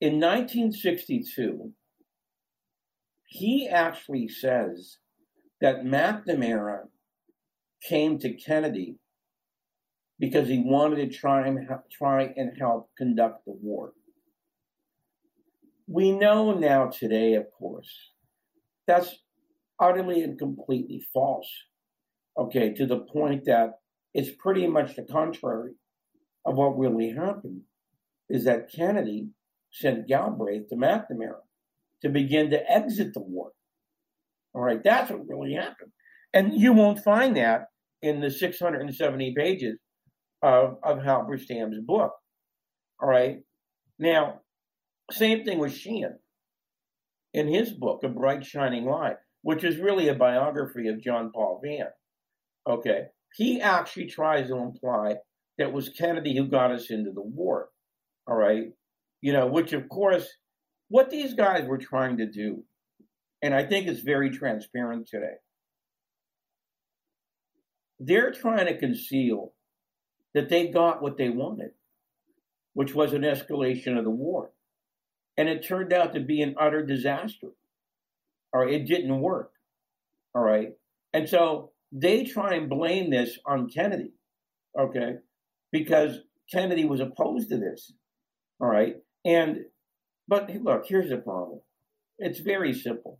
[0.00, 1.72] in 1962,
[3.24, 4.96] he actually says
[5.60, 6.84] that McNamara
[7.86, 8.96] came to Kennedy
[10.18, 13.92] because he wanted to try and try and help conduct the war.
[15.86, 17.90] We know now today, of course,
[18.86, 19.14] that's
[19.80, 21.48] utterly and completely false.
[22.38, 23.72] Okay, to the point that
[24.14, 25.72] it's pretty much the contrary
[26.44, 27.62] of what really happened.
[28.28, 29.30] Is that Kennedy
[29.72, 31.40] sent Galbraith to McNamara
[32.02, 33.50] to begin to exit the war.
[34.54, 35.92] All right, that's what really happened.
[36.32, 37.66] And you won't find that
[38.02, 39.78] in the 670 pages
[40.42, 42.12] of, of Halberstam's book.
[43.00, 43.38] All right.
[43.98, 44.40] Now,
[45.10, 46.18] same thing with Sheehan
[47.34, 51.60] in his book, A Bright Shining Light, which is really a biography of John Paul
[51.64, 51.88] Vann.
[52.68, 53.04] Okay.
[53.34, 55.16] He actually tries to imply
[55.58, 57.68] that it was Kennedy who got us into the war.
[58.26, 58.72] All right.
[59.20, 60.28] You know, which of course,
[60.88, 62.64] what these guys were trying to do,
[63.42, 65.36] and I think it's very transparent today,
[67.98, 69.52] they're trying to conceal
[70.34, 71.70] that they got what they wanted,
[72.72, 74.50] which was an escalation of the war.
[75.36, 77.48] And it turned out to be an utter disaster.
[78.52, 79.52] Or it didn't work.
[80.34, 80.70] All right.
[81.12, 84.12] And so they try and blame this on Kennedy.
[84.78, 85.14] Okay.
[85.72, 86.18] Because
[86.52, 87.92] Kennedy was opposed to this.
[88.60, 88.96] All right.
[89.24, 89.58] And,
[90.28, 91.60] but look, here's the problem
[92.18, 93.18] it's very simple.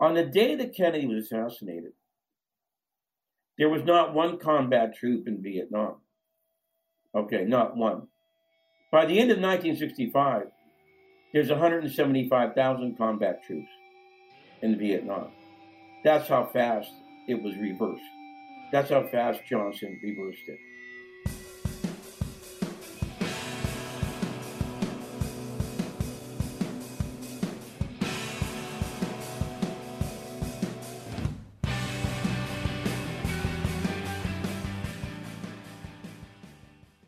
[0.00, 1.92] On the day that Kennedy was assassinated,
[3.56, 5.96] there was not one combat troop in Vietnam.
[7.14, 8.08] Okay, not one.
[8.90, 10.46] By the end of 1965,
[11.32, 13.70] there's 175,000 combat troops
[14.60, 15.28] in Vietnam.
[16.04, 16.92] That's how fast
[17.26, 18.02] it was reversed.
[18.70, 20.58] That's how fast Johnson reversed it.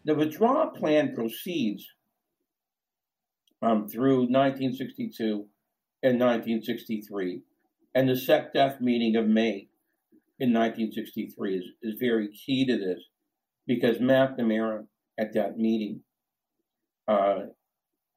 [0.06, 1.93] The withdrawal plan proceeds
[3.64, 5.46] um, through 1962
[6.02, 7.42] and 1963.
[7.94, 9.68] And the SecDef meeting of May
[10.38, 13.00] in 1963 is, is very key to this
[13.66, 14.86] because McNamara
[15.18, 16.00] at that meeting
[17.08, 17.46] uh,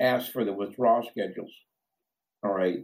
[0.01, 1.53] asked for the withdrawal schedules.
[2.43, 2.79] All right.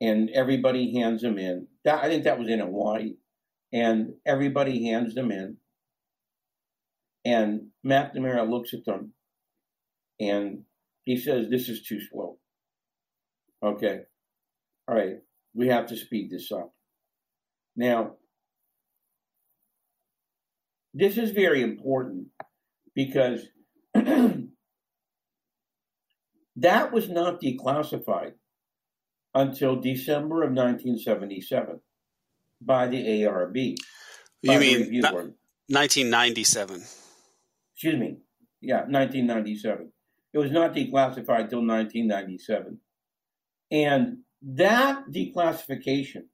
[0.00, 1.68] And everybody hands them in.
[1.84, 3.14] That, I think that was in Hawaii.
[3.72, 5.58] And everybody hands them in.
[7.24, 9.12] And McNamara looks at them
[10.18, 10.64] and
[11.04, 12.38] he says, This is too slow.
[13.62, 14.00] Okay.
[14.88, 15.16] All right.
[15.54, 16.72] We have to speed this up.
[17.76, 18.16] Now,
[20.94, 22.28] this is very important
[22.94, 23.46] because
[23.94, 24.46] that
[26.92, 28.32] was not declassified
[29.34, 31.80] until December of 1977
[32.60, 33.76] by the ARB.
[34.42, 35.02] You mean
[35.68, 36.82] 1997?
[37.74, 38.16] Excuse me.
[38.60, 39.92] Yeah, 1997.
[40.32, 42.78] It was not declassified until 1997.
[43.70, 46.24] And that declassification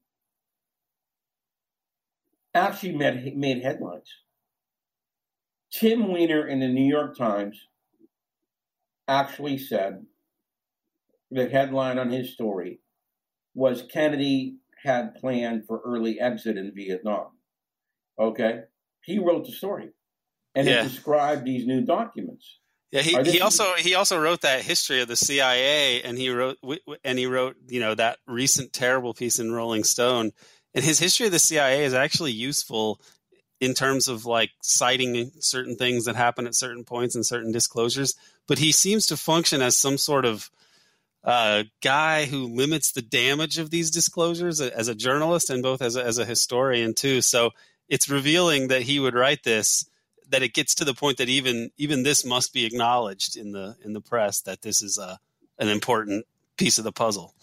[2.55, 4.09] actually made, made headlines.
[5.73, 7.61] Tim Weiner in the New York Times
[9.07, 10.05] actually said
[11.31, 12.81] the headline on his story
[13.55, 17.29] was Kennedy had planned for early exit in Vietnam.
[18.19, 18.61] Okay?
[19.03, 19.91] He wrote the story
[20.55, 20.81] and yeah.
[20.81, 22.59] it described these new documents.
[22.91, 26.59] Yeah, he, he also he also wrote that history of the CIA, and he wrote
[27.05, 30.33] and he wrote you know that recent terrible piece in Rolling Stone.
[30.75, 33.01] And his history of the CIA is actually useful
[33.61, 38.15] in terms of like citing certain things that happen at certain points and certain disclosures.
[38.47, 40.51] But he seems to function as some sort of
[41.25, 45.97] uh, guy who limits the damage of these disclosures as a journalist and both as
[45.97, 47.21] a, as a historian too.
[47.21, 47.51] So
[47.89, 49.85] it's revealing that he would write this
[50.31, 53.77] that it gets to the point that even even this must be acknowledged in the
[53.85, 55.19] in the press that this is a
[55.59, 56.27] an important
[56.57, 57.35] piece of the puzzle.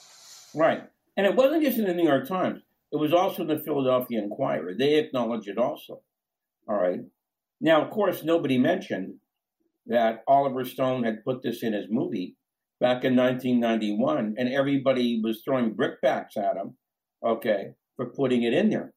[0.54, 0.84] Right,
[1.18, 2.62] and it wasn't just in the New York Times;
[2.92, 4.74] it was also in the Philadelphia Inquirer.
[4.78, 6.02] They acknowledge it also.
[6.68, 7.02] All right.
[7.62, 9.16] Now, of course, nobody mentioned
[9.88, 12.36] that Oliver Stone had put this in his movie
[12.80, 16.76] back in 1991, and everybody was throwing brickbats at him,
[17.24, 18.94] okay, for putting it in there.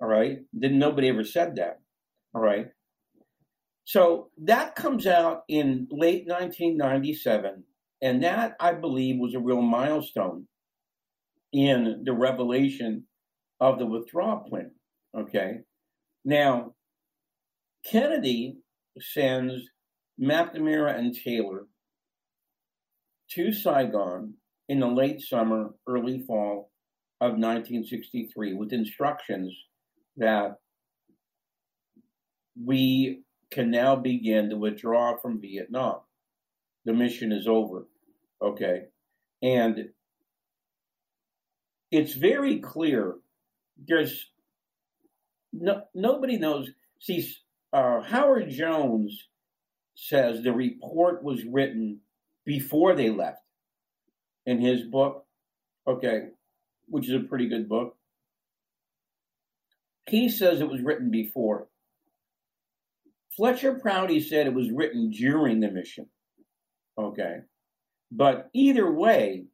[0.00, 0.38] All right.
[0.58, 1.80] Didn't nobody ever said that.
[2.34, 2.68] All right.
[3.84, 7.64] So that comes out in late 1997,
[8.00, 10.46] and that I believe was a real milestone
[11.52, 13.04] in the revelation
[13.60, 14.70] of the withdrawal plan.
[15.16, 15.58] Okay.
[16.24, 16.74] Now,
[17.84, 18.58] Kennedy
[18.98, 19.54] sends
[20.20, 21.66] McNamara and Taylor
[23.30, 24.34] to Saigon
[24.68, 26.70] in the late summer, early fall
[27.20, 29.54] of 1963 with instructions
[30.16, 30.56] that
[32.62, 33.22] we
[33.52, 36.00] can now begin to withdraw from Vietnam.
[36.84, 37.86] The mission is over.
[38.42, 38.86] Okay.
[39.42, 39.90] And
[41.90, 43.14] it's very clear
[43.86, 44.30] there's
[45.52, 46.70] no, nobody knows.
[47.00, 47.28] See,
[47.72, 49.28] uh, Howard Jones
[49.94, 52.00] says the report was written
[52.44, 53.42] before they left
[54.46, 55.26] in his book,
[55.86, 56.28] okay,
[56.88, 57.96] which is a pretty good book.
[60.08, 61.68] He says it was written before.
[63.36, 66.06] Fletcher Prouty said it was written during the mission.
[66.98, 67.38] Okay.
[68.10, 69.46] But either way,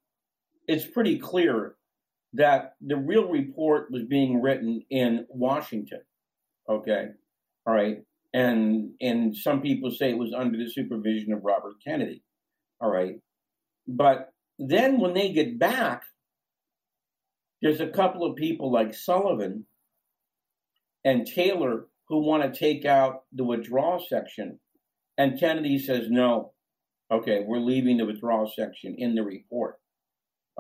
[0.66, 1.76] it's pretty clear
[2.34, 6.00] that the real report was being written in Washington.
[6.68, 7.06] Okay.
[7.66, 7.98] All right.
[8.34, 12.22] And and some people say it was under the supervision of Robert Kennedy.
[12.80, 13.16] All right.
[13.86, 16.02] But then when they get back,
[17.62, 19.66] there's a couple of people like Sullivan
[21.04, 24.58] and Taylor who want to take out the withdrawal section.
[25.16, 26.52] And Kennedy says, no,
[27.10, 29.76] okay, we're leaving the withdrawal section in the report.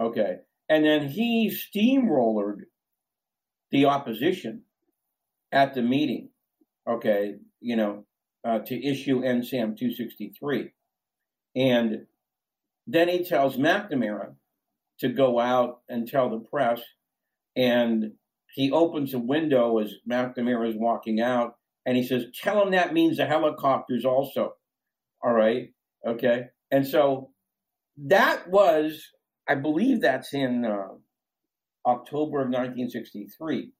[0.00, 0.38] Okay.
[0.68, 2.62] And then he steamrollered
[3.70, 4.62] the opposition
[5.52, 6.30] at the meeting,
[6.88, 8.04] okay, you know,
[8.44, 10.70] uh, to issue NSAM 263.
[11.56, 12.06] And
[12.86, 14.34] then he tells McNamara
[15.00, 16.80] to go out and tell the press.
[17.56, 18.12] And
[18.58, 21.54] he opens a window as McNamara is walking out,
[21.86, 24.56] and he says, "Tell him that means the helicopters also."
[25.22, 25.68] All right,
[26.04, 27.30] okay, and so
[27.96, 29.12] that was,
[29.48, 30.88] I believe, that's in uh,
[31.86, 33.70] October of 1963,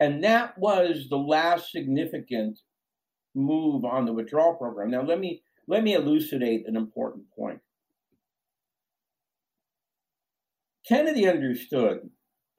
[0.00, 2.58] and that was the last significant
[3.36, 4.90] move on the withdrawal program.
[4.90, 7.60] Now, let me let me elucidate an important point.
[10.84, 12.10] Kennedy understood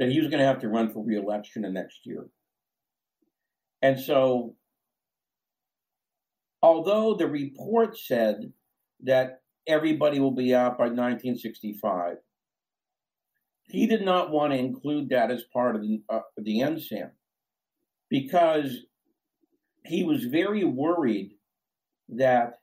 [0.01, 2.25] that he was going to have to run for reelection the next year.
[3.83, 4.55] And so
[6.63, 8.51] although the report said
[9.03, 12.15] that everybody will be out by 1965,
[13.65, 17.11] he did not want to include that as part of the, uh, the NSAM
[18.09, 18.75] because
[19.85, 21.33] he was very worried
[22.09, 22.53] that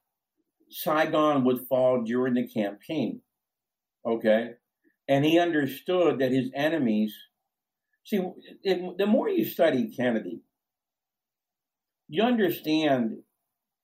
[0.71, 3.21] Saigon would fall during the campaign.
[4.05, 4.55] Okay.
[5.07, 7.15] And he understood that his enemies,
[8.05, 8.21] see,
[8.63, 10.43] it, the more you study Kennedy,
[12.09, 13.19] you understand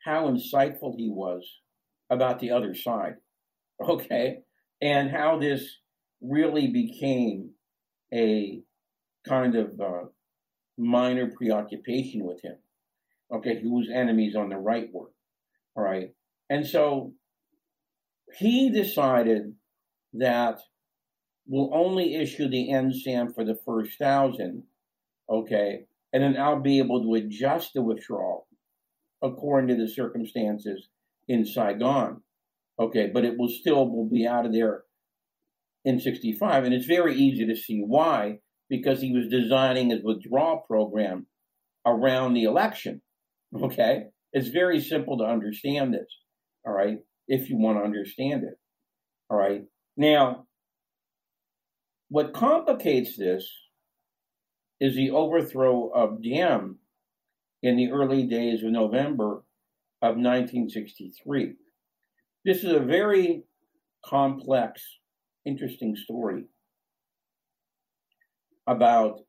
[0.04, 1.46] how insightful he was
[2.10, 3.14] about the other side.
[3.82, 4.38] Okay.
[4.80, 5.68] And how this
[6.20, 7.50] really became
[8.12, 8.60] a
[9.26, 10.04] kind of uh,
[10.78, 12.54] minor preoccupation with him.
[13.34, 13.60] Okay.
[13.60, 15.10] Whose enemies on the right were.
[15.74, 16.10] All right.
[16.48, 17.14] And so
[18.38, 19.54] he decided
[20.12, 20.60] that
[21.46, 24.64] we'll only issue the NSAM for the first thousand,
[25.28, 28.46] okay, and then I'll be able to adjust the withdrawal
[29.22, 30.88] according to the circumstances
[31.28, 32.20] in Saigon,
[32.78, 34.82] okay, but it will still will be out of there
[35.84, 38.38] in 65, and it's very easy to see why
[38.70, 41.26] because he was designing his withdrawal program
[41.86, 43.02] around the election,
[43.62, 44.04] okay.
[44.32, 46.08] It's very simple to understand this
[46.66, 48.54] all right, if you want to understand it.
[49.30, 49.62] All right.
[49.96, 50.46] Now,
[52.08, 53.50] what complicates this
[54.80, 56.78] is the overthrow of Diem
[57.62, 59.44] in the early days of November
[60.02, 61.54] of 1963.
[62.44, 63.44] This is a very
[64.04, 64.82] complex,
[65.46, 66.44] interesting story
[68.66, 69.20] about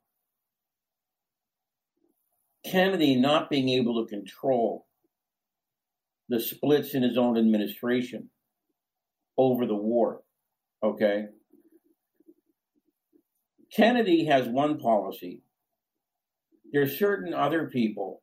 [2.66, 4.86] Kennedy not being able to control
[6.30, 8.30] the splits in his own administration
[9.38, 10.22] over the war.
[10.84, 11.28] Okay.
[13.76, 15.42] Kennedy has one policy.
[16.72, 18.22] There's certain other people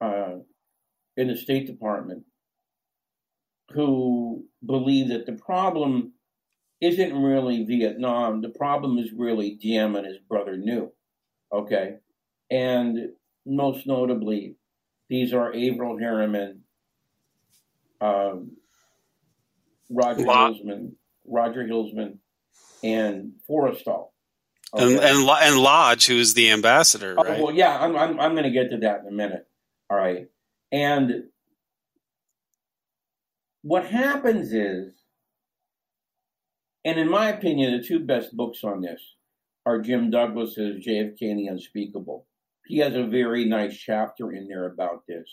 [0.00, 0.36] uh,
[1.16, 2.24] in the State Department
[3.72, 6.14] who believe that the problem
[6.80, 8.40] isn't really Vietnam.
[8.40, 10.90] The problem is really Diem and his brother Nhu.
[11.52, 11.96] Okay.
[12.50, 13.10] And
[13.46, 14.56] most notably,
[15.08, 16.62] these are Averell Harriman
[18.00, 18.56] um,
[19.90, 20.92] Roger Hilsman,
[21.26, 22.18] Roger Hilsman,
[22.82, 24.08] and Forrestal.
[24.72, 24.84] Okay.
[24.84, 27.40] And, and and Lodge, who's the ambassador, oh, right?
[27.40, 29.46] well, yeah, I'm I'm, I'm going to get to that in a minute.
[29.90, 30.28] All right,
[30.70, 31.24] and
[33.62, 34.92] what happens is,
[36.84, 39.00] and in my opinion, the two best books on this
[39.66, 42.26] are Jim Douglas's JFK and the Unspeakable.
[42.66, 45.28] He has a very nice chapter in there about this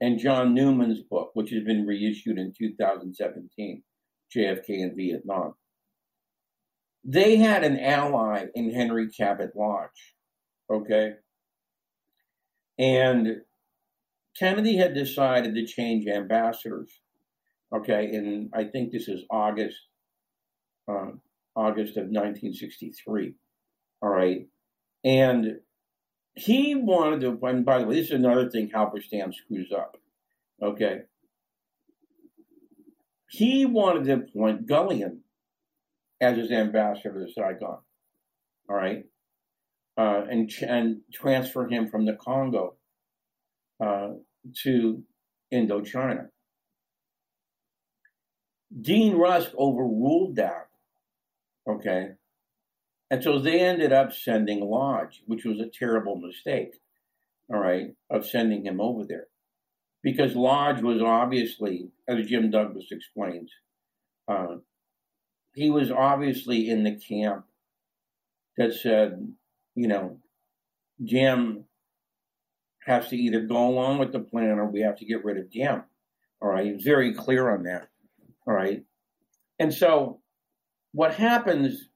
[0.00, 3.82] and John Newman's book, which has been reissued in 2017,
[4.34, 5.54] JFK in Vietnam.
[7.04, 10.14] They had an ally in Henry Cabot Lodge,
[10.70, 11.14] okay?
[12.78, 13.42] And
[14.38, 16.90] Kennedy had decided to change ambassadors,
[17.74, 18.14] okay?
[18.14, 19.78] And I think this is August,
[20.88, 21.12] uh,
[21.56, 23.34] August of 1963,
[24.02, 24.46] all right?
[25.04, 25.60] And
[26.34, 29.96] he wanted to, and by the way, this is another thing Halberstam screws up.
[30.62, 31.02] Okay.
[33.28, 35.22] He wanted to appoint Gullion
[36.20, 37.78] as his ambassador to Saigon.
[38.68, 39.04] All right.
[39.96, 42.76] Uh, and, and transfer him from the Congo
[43.84, 44.10] uh,
[44.62, 45.02] to
[45.52, 46.28] Indochina.
[48.80, 50.68] Dean Rusk overruled that.
[51.68, 52.10] Okay.
[53.10, 56.74] And so they ended up sending Lodge, which was a terrible mistake,
[57.50, 59.26] all right, of sending him over there.
[60.02, 63.50] Because Lodge was obviously, as Jim Douglas explains,
[64.30, 64.56] uh,
[65.54, 67.44] he was obviously in the camp
[68.56, 69.32] that said,
[69.74, 70.18] you know,
[71.02, 71.64] Diem
[72.84, 75.50] has to either go along with the plan or we have to get rid of
[75.50, 75.82] Diem.
[76.40, 76.74] All right.
[76.82, 77.88] Very clear on that.
[78.46, 78.82] All right.
[79.58, 80.20] And so
[80.92, 81.88] what happens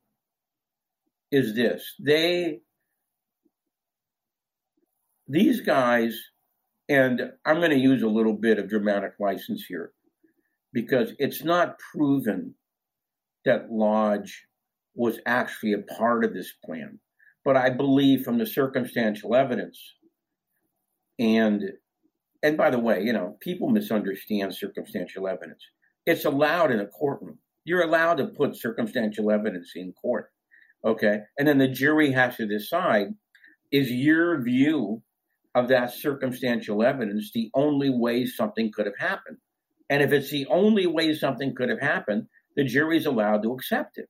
[1.30, 2.60] is this they
[5.26, 6.16] these guys
[6.88, 9.92] and i'm going to use a little bit of dramatic license here
[10.72, 12.54] because it's not proven
[13.44, 14.44] that lodge
[14.94, 16.98] was actually a part of this plan
[17.44, 19.78] but i believe from the circumstantial evidence
[21.18, 21.62] and
[22.42, 25.62] and by the way you know people misunderstand circumstantial evidence
[26.06, 30.30] it's allowed in a courtroom you're allowed to put circumstantial evidence in court
[30.84, 31.20] Okay.
[31.38, 33.08] And then the jury has to decide
[33.70, 35.02] is your view
[35.54, 39.38] of that circumstantial evidence the only way something could have happened?
[39.88, 42.26] And if it's the only way something could have happened,
[42.56, 44.08] the jury's allowed to accept it.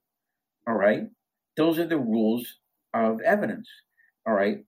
[0.66, 1.02] All right.
[1.56, 2.58] Those are the rules
[2.94, 3.68] of evidence.
[4.26, 4.58] All right.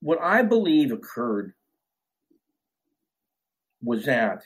[0.00, 1.54] What I believe occurred
[3.82, 4.42] was that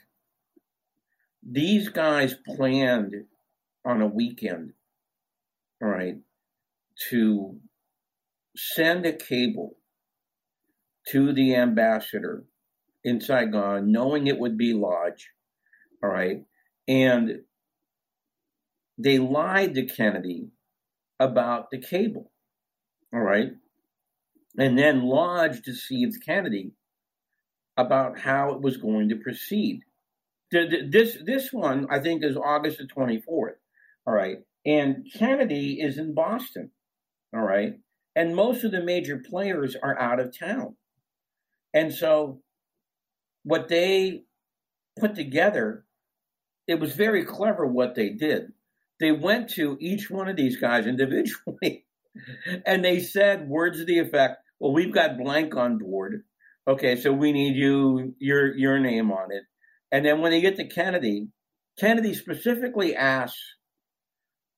[1.43, 3.14] these guys planned
[3.84, 4.72] on a weekend,
[5.82, 6.16] all right,
[7.09, 7.59] to
[8.57, 9.76] send a cable
[11.09, 12.45] to the ambassador
[13.05, 15.30] in Saigon, knowing it would be Lodge,
[16.03, 16.45] all right,
[16.86, 17.41] and
[19.03, 20.49] they lied to Kennedy
[21.19, 22.31] about the cable,
[23.13, 23.51] all right,
[24.59, 26.73] and then Lodge deceived Kennedy
[27.77, 29.81] about how it was going to proceed.
[30.53, 33.57] This this one I think is August the twenty fourth.
[34.07, 36.71] All right, and Kennedy is in Boston.
[37.35, 37.75] All right,
[38.17, 40.77] and most of the major players are out of town,
[41.73, 42.43] and so
[43.45, 44.25] what they
[44.99, 45.85] put together,
[46.67, 48.53] it was very clever what they did.
[49.01, 51.87] They went to each one of these guys individually,
[52.67, 56.23] and they said words to the effect, "Well, we've got blank on board."
[56.69, 59.45] Okay, so we need you your your name on it.
[59.93, 61.29] And then when they get to Kennedy,
[61.79, 63.41] Kennedy specifically asks,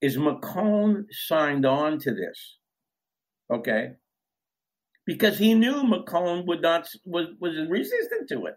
[0.02, 2.58] is McCone signed on to this?
[3.50, 3.92] Okay.
[5.06, 8.56] Because he knew McCone would not was was resistant to it.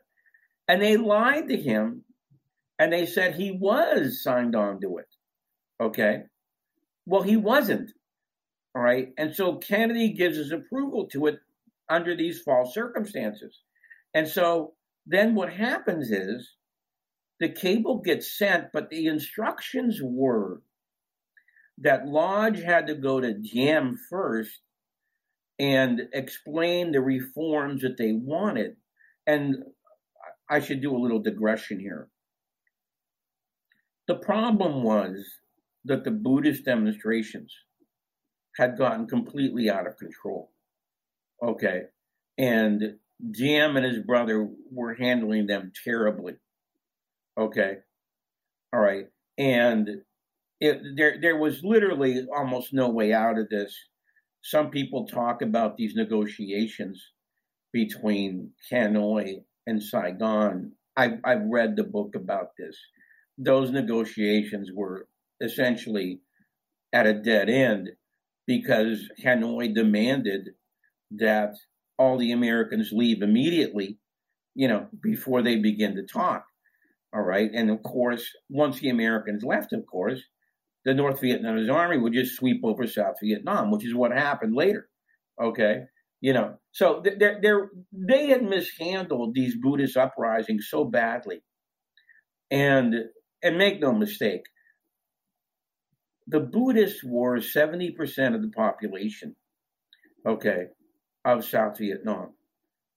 [0.68, 2.04] And they lied to him
[2.80, 5.14] and they said he was signed on to it.
[5.82, 6.23] Okay.
[7.05, 7.91] Well, he wasn't.
[8.76, 9.09] All right.
[9.17, 11.39] And so Kennedy gives his approval to it
[11.89, 13.59] under these false circumstances.
[14.13, 14.73] And so
[15.05, 16.55] then what happens is
[17.39, 20.61] the cable gets sent, but the instructions were
[21.80, 24.59] that Lodge had to go to Diem first
[25.59, 28.78] and explain the reforms that they wanted.
[29.28, 29.57] And
[30.49, 32.07] I should do a little digression here.
[34.07, 35.26] The problem was
[35.86, 37.54] that the Buddhist demonstrations
[38.58, 40.52] had gotten completely out of control.
[41.44, 41.84] Okay.
[42.38, 42.98] And
[43.32, 46.34] Diem and his brother were handling them terribly.
[47.38, 47.78] Okay.
[48.74, 49.08] All right.
[49.38, 50.02] And
[50.60, 53.76] it, there, there was literally almost no way out of this.
[54.42, 57.02] Some people talk about these negotiations
[57.74, 60.72] between Hanoi and Saigon.
[60.96, 62.78] I've, I've read the book about this.
[63.38, 65.08] Those negotiations were
[65.42, 66.22] essentially
[66.94, 67.90] at a dead end
[68.48, 70.50] because Hanoi demanded
[71.12, 71.56] that
[71.98, 74.00] all the Americans leave immediately,
[74.54, 76.46] you know, before they begin to talk.
[77.14, 77.50] All right.
[77.54, 80.22] And of course, once the Americans left, of course,
[80.84, 84.88] the North Vietnamese army would just sweep over South Vietnam, which is what happened later.
[85.42, 85.84] Okay.
[86.22, 91.42] You know, so they're, they're, they had mishandled these Buddhist uprisings so badly.
[92.52, 92.96] And,
[93.42, 94.44] and make no mistake,
[96.28, 99.36] the Buddhists were 70% of the population.
[100.26, 100.67] Okay
[101.26, 102.30] of South Vietnam.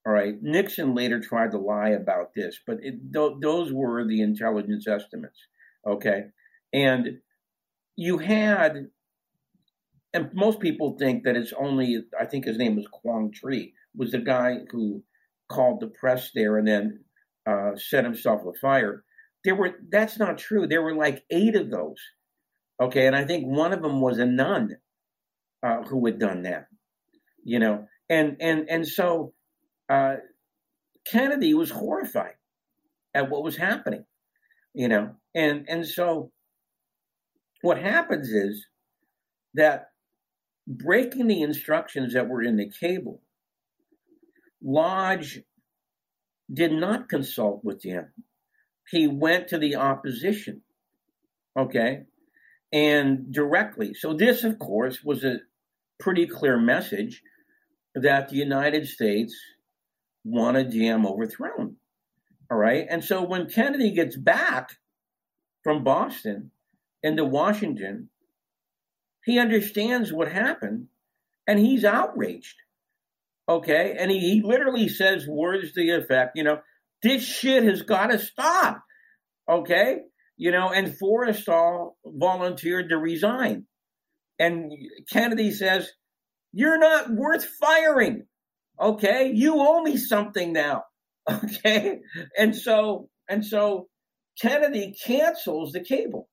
[0.06, 0.34] All right.
[0.40, 5.38] Nixon later tried to lie about this, but it, th- those were the intelligence estimates.
[5.86, 6.26] Okay.
[6.72, 7.18] And
[7.96, 8.88] you had,
[10.14, 14.12] and most people think that it's only, I think his name was Quang Tri, was
[14.12, 15.02] the guy who
[15.48, 17.04] called the press there and then
[17.46, 19.04] uh, set himself afire.
[19.44, 20.66] There were, that's not true.
[20.66, 21.96] There were like eight of those.
[22.80, 23.06] Okay.
[23.06, 24.76] And I think one of them was a nun
[25.62, 26.68] uh, who had done that,
[27.44, 29.32] you know and and and so
[29.88, 30.16] uh,
[31.06, 32.34] Kennedy was horrified
[33.14, 34.04] at what was happening,
[34.74, 36.32] you know, and and so
[37.62, 38.66] what happens is
[39.54, 39.88] that
[40.66, 43.22] breaking the instructions that were in the cable,
[44.62, 45.40] Lodge
[46.52, 48.12] did not consult with him.
[48.90, 50.62] He went to the opposition,
[51.58, 52.04] okay,
[52.72, 53.94] and directly.
[53.94, 55.38] So this, of course, was a
[55.98, 57.22] pretty clear message
[57.94, 59.34] that the United States
[60.24, 61.76] wanted Diem overthrown.
[62.50, 62.86] All right.
[62.88, 64.70] And so when Kennedy gets back
[65.62, 66.50] from Boston
[67.02, 68.08] into Washington,
[69.24, 70.88] he understands what happened
[71.46, 72.56] and he's outraged.
[73.48, 73.96] Okay.
[73.98, 76.60] And he, he literally says words to the effect, you know,
[77.02, 78.82] this shit has got to stop.
[79.48, 80.00] Okay.
[80.39, 83.66] You know, and Forrestal volunteered to resign.
[84.39, 84.72] And
[85.12, 85.91] Kennedy says,
[86.53, 88.26] you're not worth firing.
[88.80, 89.32] Okay.
[89.34, 90.84] You owe me something now.
[91.45, 91.99] Okay.
[92.39, 93.89] And so, and so
[94.41, 96.26] Kennedy cancels the cable.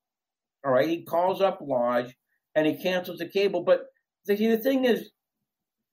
[0.65, 0.87] All right.
[0.87, 2.15] He calls up Lodge
[2.55, 3.65] and he cancels the cable.
[3.65, 3.81] But
[4.25, 5.11] the, the thing is,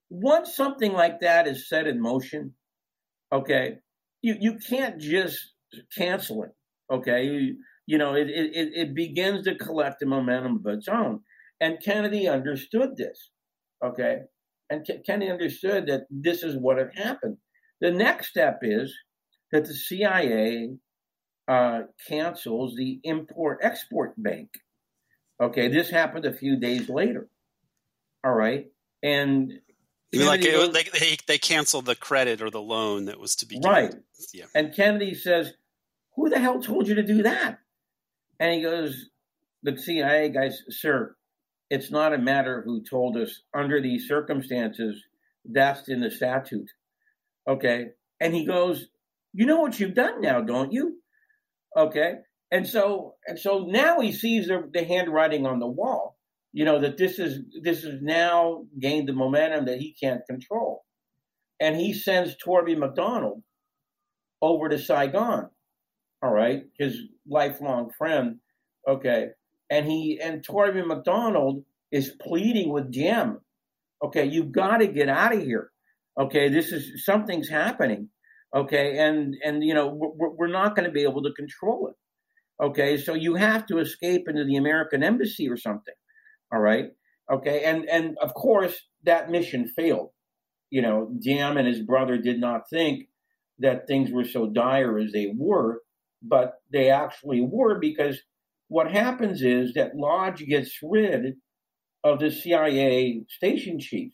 [0.09, 2.55] once something like that is set in motion,
[3.33, 3.79] okay,
[4.21, 5.39] you, you can't just
[5.99, 6.51] cancel it.
[6.95, 7.25] Okay.
[7.25, 7.57] You,
[7.87, 11.21] you know, it, it, it begins to collect a momentum of its own.
[11.61, 13.31] And Kennedy understood this.
[13.85, 14.21] Okay.
[14.71, 17.37] And Kennedy understood that this is what had happened.
[17.81, 18.95] The next step is
[19.51, 20.71] that the CIA
[21.49, 24.49] uh, cancels the import export bank.
[25.41, 27.29] Okay, this happened a few days later.
[28.25, 28.67] All right,
[29.03, 29.53] and
[30.13, 33.57] like it, they, they they canceled the credit or the loan that was to be
[33.57, 33.71] given.
[33.71, 33.95] right.
[34.33, 34.45] Yeah.
[34.55, 35.53] And Kennedy says,
[36.15, 37.59] "Who the hell told you to do that?"
[38.43, 39.09] And he goes,
[39.63, 41.15] "The CIA guys, sir.
[41.71, 43.43] It's not a matter who told us.
[43.55, 45.07] Under these circumstances,
[45.45, 46.71] that's in the statute."
[47.47, 47.91] Okay,
[48.21, 48.89] and he goes,
[49.33, 51.01] "You know what you've done now, don't you?"
[51.77, 52.17] Okay,
[52.51, 56.19] and so and so now he sees the, the handwriting on the wall
[56.53, 60.85] you know that this is this has now gained the momentum that he can't control
[61.59, 63.43] and he sends Torby Macdonald
[64.41, 65.49] over to saigon
[66.23, 66.65] all right.
[66.79, 66.97] His
[67.29, 68.37] lifelong friend.
[68.89, 69.29] Okay.
[69.71, 73.41] And he and Torby Macdonald is pleading with Diem,
[74.03, 74.25] okay.
[74.25, 75.71] You've got to get out of here.
[76.19, 76.49] Okay.
[76.49, 78.09] This is something's happening.
[78.55, 78.99] Okay.
[78.99, 82.65] And and you know we're, we're not going to be able to control it.
[82.65, 82.97] Okay.
[82.99, 85.95] So you have to escape into the american embassy or something.
[86.53, 86.91] All right.
[87.31, 87.65] Okay.
[87.65, 90.11] And and of course that mission failed.
[90.71, 93.09] You know, Diem and his brother did not think
[93.59, 95.81] that things were so dire as they were,
[96.23, 98.21] but they actually were because
[98.69, 101.35] what happens is that Lodge gets rid
[102.05, 104.13] of the CIA station chief,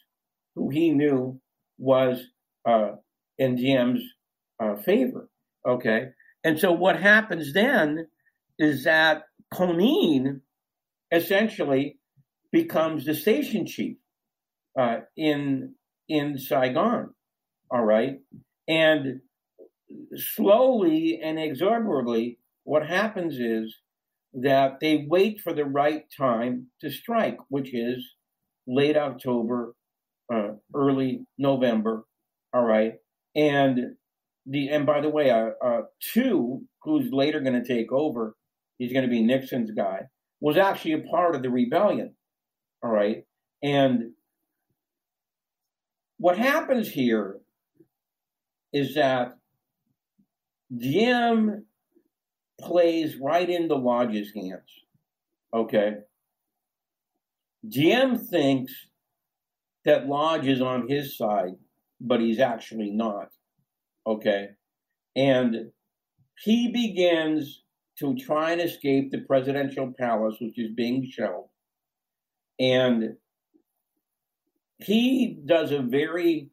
[0.55, 1.41] who he knew
[1.79, 2.21] was
[2.67, 2.93] uh,
[3.39, 4.03] in Diem's
[4.61, 5.29] uh, favor.
[5.67, 6.09] Okay.
[6.45, 8.07] And so what happens then
[8.59, 10.41] is that Conein
[11.11, 11.99] essentially
[12.53, 13.97] becomes the station chief
[14.79, 15.75] uh, in
[16.09, 17.11] in Saigon.
[17.71, 18.19] All right,
[18.67, 19.21] and
[20.15, 23.77] slowly and inexorably, what happens is
[24.35, 28.15] that they wait for the right time to strike, which is
[28.67, 29.75] late October,
[30.33, 32.05] uh, early November.
[32.53, 32.95] All right,
[33.35, 33.97] and
[34.47, 38.35] the and by the way, uh, uh, Thieu, who's later going to take over,
[38.79, 40.03] he's going to be Nixon's guy,
[40.41, 42.15] was actually a part of the rebellion.
[42.83, 43.25] All right.
[43.63, 44.13] And
[46.19, 47.39] what happens here
[48.73, 49.38] is that
[50.77, 51.65] Diem
[52.61, 54.71] plays right into Lodge's hands.
[55.55, 55.95] Okay.
[57.67, 58.73] Diem thinks
[59.85, 61.55] that Lodge is on his side,
[62.01, 63.29] but he's actually not.
[64.07, 64.51] Okay.
[65.17, 65.71] And
[66.39, 67.63] he begins
[67.99, 71.49] to try and escape the presidential palace, which is being shelled.
[72.61, 73.17] And
[74.79, 76.51] he does a very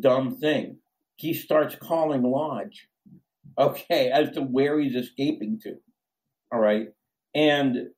[0.00, 0.78] dumb thing.
[1.16, 2.88] He starts calling Lodge,
[3.58, 5.74] okay, as to where he's escaping to.
[6.52, 6.88] All right.
[7.34, 7.88] And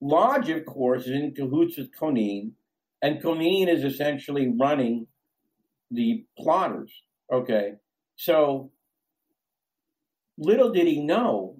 [0.00, 2.52] Lodge, of course, is in cahoots with Conein,
[3.02, 5.06] and Conein is essentially running
[5.90, 6.92] the plotters.
[7.32, 7.74] Okay.
[8.16, 8.70] So
[10.38, 11.56] little did he know,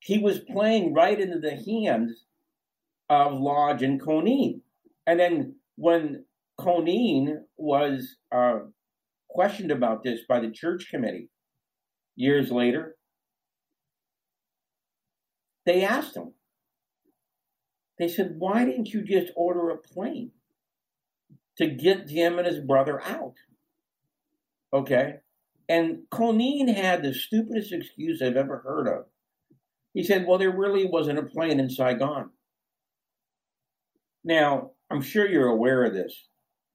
[0.00, 2.24] he was playing right into the hands
[3.08, 4.60] of Lodge and Conein.
[5.06, 6.24] And then when
[6.58, 8.58] Conein was uh,
[9.28, 11.28] questioned about this by the church committee
[12.16, 12.96] years later,
[15.64, 16.32] they asked him,
[17.98, 20.32] they said, why didn't you just order a plane
[21.58, 23.34] to get him and his brother out?
[24.72, 25.16] Okay.
[25.68, 29.06] And Conein had the stupidest excuse I've ever heard of.
[29.94, 32.30] He said, well, there really wasn't a plane in Saigon.
[34.22, 36.28] Now, I'm sure you're aware of this.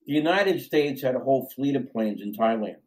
[0.07, 2.77] The United States had a whole fleet of planes in Thailand.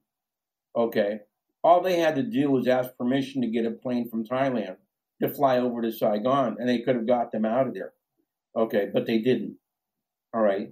[0.75, 1.21] Okay.
[1.65, 4.77] All they had to do was ask permission to get a plane from Thailand
[5.23, 7.95] to fly over to Saigon, and they could have got them out of there.
[8.55, 9.57] Okay, but they didn't.
[10.35, 10.69] All right.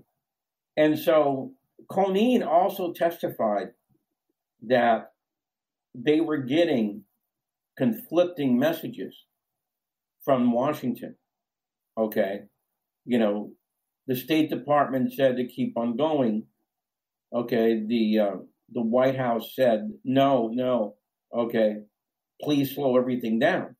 [0.76, 1.52] And so
[1.90, 3.68] Conein also testified
[4.66, 5.12] that
[5.94, 7.04] they were getting
[7.78, 9.14] conflicting messages
[10.24, 11.16] from Washington.
[11.96, 12.42] Okay.
[13.06, 13.52] You know,
[14.06, 16.44] the State Department said to keep on going.
[17.34, 18.36] Okay, the uh,
[18.72, 20.96] the White House said no, no.
[21.34, 21.76] Okay,
[22.40, 23.76] please slow everything down.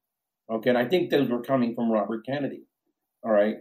[0.51, 2.64] Okay, and I think those were coming from Robert Kennedy.
[3.24, 3.57] All right,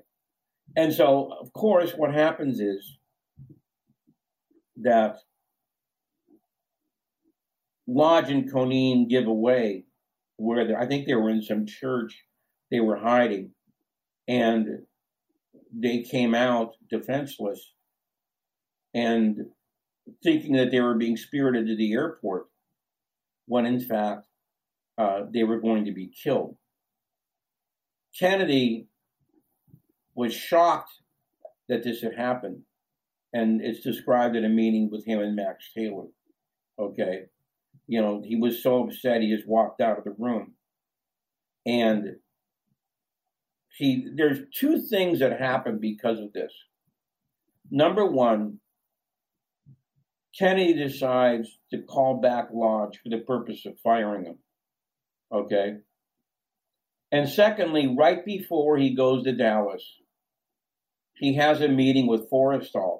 [0.75, 2.97] and so of course what happens is
[4.77, 5.17] that
[7.87, 9.85] Lodge and Conein give away
[10.37, 12.23] where they, I think they were in some church
[12.71, 13.51] they were hiding,
[14.27, 14.65] and
[15.73, 17.73] they came out defenseless
[18.93, 19.37] and
[20.23, 22.47] thinking that they were being spirited to the airport
[23.45, 24.23] when in fact
[24.97, 26.55] uh, they were going to be killed.
[28.17, 28.87] Kennedy
[30.15, 30.91] was shocked
[31.69, 32.61] that this had happened,
[33.33, 36.07] and it's described in a meeting with him and Max Taylor.
[36.77, 37.25] Okay,
[37.87, 40.53] you know, he was so upset he just walked out of the room.
[41.65, 42.15] And
[43.77, 46.53] see, there's two things that happen because of this.
[47.69, 48.59] Number one,
[50.37, 54.37] Kennedy decides to call back Lodge for the purpose of firing him.
[55.31, 55.77] Okay.
[57.11, 59.83] And secondly, right before he goes to Dallas,
[61.15, 62.99] he has a meeting with Forrestal.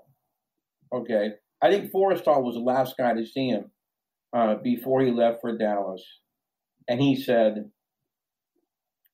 [0.94, 1.32] Okay.
[1.62, 3.72] I think Forrestal was the last guy to see him
[4.36, 6.04] uh, before he left for Dallas.
[6.88, 7.70] And he said,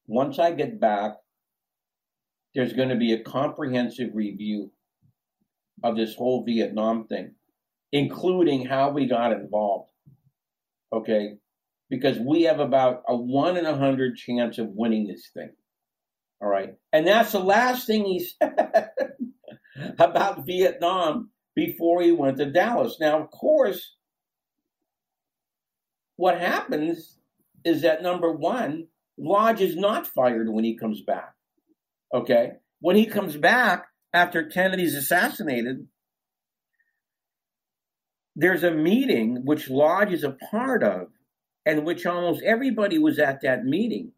[0.08, 1.14] once I get back,
[2.56, 4.72] there's going to be a comprehensive review
[5.84, 7.36] of this whole Vietnam thing,
[7.98, 9.92] including how we got involved.
[10.94, 11.38] Okay.
[11.90, 15.52] Because we have about a one in a hundred chance of winning this thing.
[16.42, 16.76] All right.
[16.94, 18.90] And that's the last thing he said
[19.98, 22.98] about Vietnam before he went to Dallas.
[23.00, 23.96] Now, of course,
[26.18, 27.18] what happens
[27.64, 28.88] is that number one,
[29.18, 31.34] Lodge is not fired when he comes back.
[32.14, 32.52] Okay?
[32.80, 35.88] When he comes back after Kennedy's assassinated,
[38.40, 41.08] there's a meeting which Lodge is a part of,
[41.66, 44.12] and which almost everybody was at that meeting.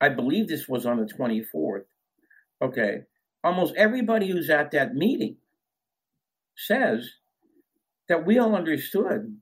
[0.00, 1.84] I believe this was on the 24th.
[2.60, 3.02] Okay.
[3.44, 5.36] Almost everybody who's at that meeting
[6.56, 7.08] says
[8.08, 9.36] that we all understood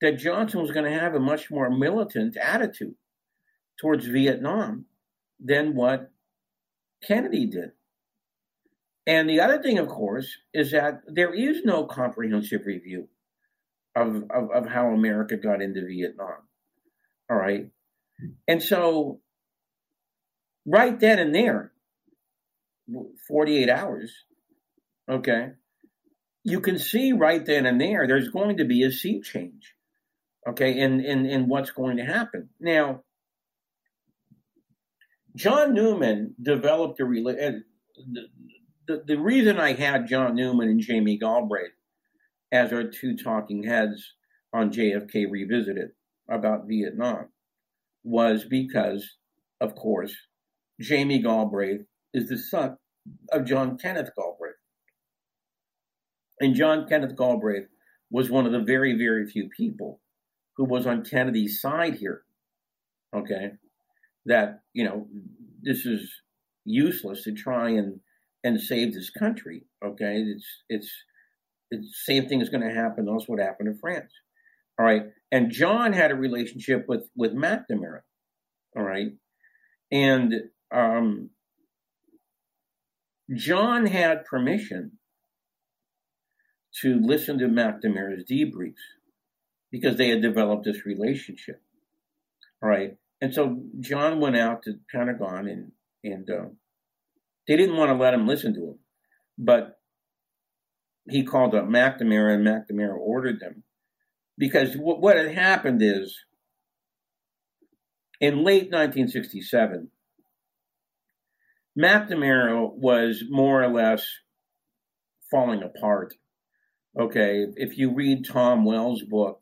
[0.00, 2.94] that Johnson was going to have a much more militant attitude
[3.78, 4.86] towards Vietnam
[5.38, 6.10] than what
[7.06, 7.72] Kennedy did.
[9.06, 13.08] And the other thing, of course, is that there is no comprehensive review
[14.02, 16.38] of, of, of how America got into Vietnam.
[17.30, 17.70] All right.
[18.46, 19.20] And so,
[20.66, 21.72] right then and there,
[23.28, 24.12] 48 hours,
[25.10, 25.50] okay,
[26.44, 29.74] you can see right then and there there's going to be a sea change,
[30.48, 32.48] okay, in, in, in what's going to happen.
[32.58, 33.02] Now,
[35.36, 37.52] John Newman developed a uh,
[38.12, 38.22] the,
[38.88, 41.77] the, the reason I had John Newman and Jamie Galbraith
[42.52, 44.14] as our two talking heads
[44.52, 45.90] on JFK Revisited
[46.30, 47.28] about Vietnam
[48.04, 49.16] was because,
[49.60, 50.14] of course,
[50.80, 51.82] Jamie Galbraith
[52.14, 52.76] is the son
[53.32, 54.54] of John Kenneth Galbraith.
[56.40, 57.66] And John Kenneth Galbraith
[58.10, 60.00] was one of the very, very few people
[60.56, 62.22] who was on Kennedy's side here.
[63.14, 63.52] Okay
[64.28, 65.06] that you know
[65.62, 66.08] this is
[66.64, 67.98] useless to try and
[68.44, 69.64] and save this country.
[69.84, 70.90] Okay, it's it's
[71.70, 73.06] the same thing is going to happen.
[73.06, 74.12] That's what happened in France.
[74.78, 75.02] All right,
[75.32, 78.00] and John had a relationship with with McNamara.
[78.76, 79.08] All right,
[79.90, 80.34] and
[80.72, 81.30] um,
[83.34, 84.92] John had permission
[86.82, 88.74] to listen to McNamara's debriefs
[89.72, 91.60] because they had developed this relationship.
[92.62, 95.72] All right, and so John went out to Pentagon and
[96.04, 96.48] and uh,
[97.48, 98.78] they didn't want to let him listen to him,
[99.36, 99.77] but
[101.08, 103.64] he called up McNamara and McNamara ordered them
[104.36, 106.16] because what, what had happened is
[108.20, 109.90] in late 1967,
[111.78, 114.06] McNamara was more or less
[115.30, 116.14] falling apart.
[116.98, 119.40] Okay, if you read Tom Wells' book,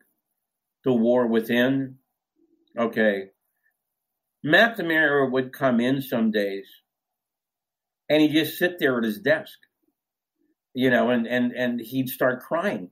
[0.85, 1.97] The War Within,
[2.79, 3.29] okay,
[4.45, 6.67] McNamara would come in some days
[8.09, 9.59] and he'd just sit there at his desk,
[10.77, 12.91] you know, and, and, and he'd start crying.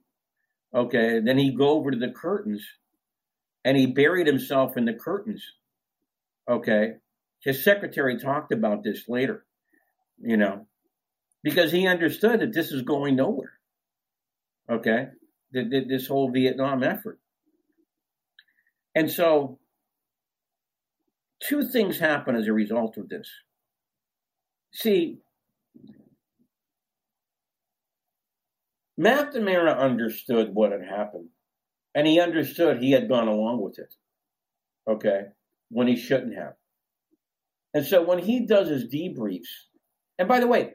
[0.75, 1.21] Okay.
[1.21, 2.67] Then he'd go over to the curtains
[3.63, 5.45] and he buried himself in the curtains.
[6.49, 6.95] Okay.
[7.41, 9.45] His secretary talked about this later,
[10.19, 10.67] you know,
[11.43, 13.53] because he understood that this is going nowhere.
[14.71, 15.09] Okay.
[15.53, 17.21] This whole Vietnam effort.
[18.95, 19.59] And so
[21.43, 23.29] two things happen as a result of this.
[24.73, 25.19] See,
[28.99, 31.29] McNamara understood what had happened,
[31.95, 33.95] and he understood he had gone along with it,
[34.89, 35.23] okay,
[35.71, 36.55] when he shouldn't have.
[37.73, 39.49] And so when he does his debriefs,
[40.19, 40.75] and by the way,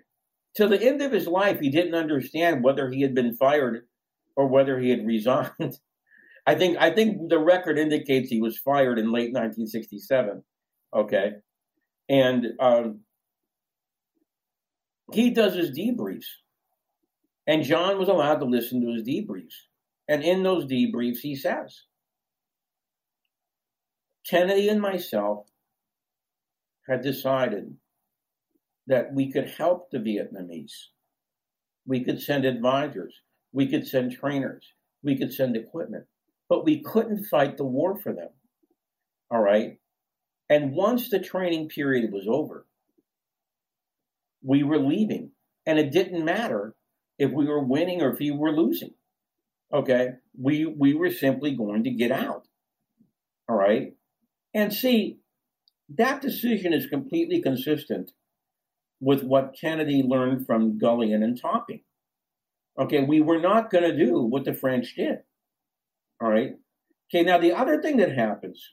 [0.55, 3.85] till the end of his life, he didn't understand whether he had been fired
[4.35, 5.51] or whether he had resigned.
[6.45, 10.43] I think I think the record indicates he was fired in late 1967.
[10.95, 11.33] Okay.
[12.09, 13.01] And um,
[15.13, 16.25] he does his debriefs.
[17.49, 19.55] And John was allowed to listen to his debriefs.
[20.07, 21.81] And in those debriefs, he says,
[24.29, 25.47] Kennedy and myself
[26.87, 27.75] had decided
[28.85, 30.75] that we could help the Vietnamese.
[31.87, 33.15] We could send advisors,
[33.51, 34.63] we could send trainers,
[35.01, 36.05] we could send equipment,
[36.49, 38.29] but we couldn't fight the war for them.
[39.31, 39.79] All right.
[40.51, 42.67] And once the training period was over,
[44.43, 45.31] we were leaving.
[45.65, 46.75] And it didn't matter
[47.19, 48.93] if we were winning or if we were losing.
[49.71, 50.13] Okay.
[50.39, 52.47] We we were simply going to get out.
[53.47, 53.93] All right.
[54.53, 55.19] And see,
[55.97, 58.11] that decision is completely consistent
[58.99, 61.81] with what Kennedy learned from Gullion and Topping.
[62.77, 65.19] Okay, we were not going to do what the French did.
[66.21, 66.51] All right.
[67.09, 68.69] Okay, now the other thing that happens,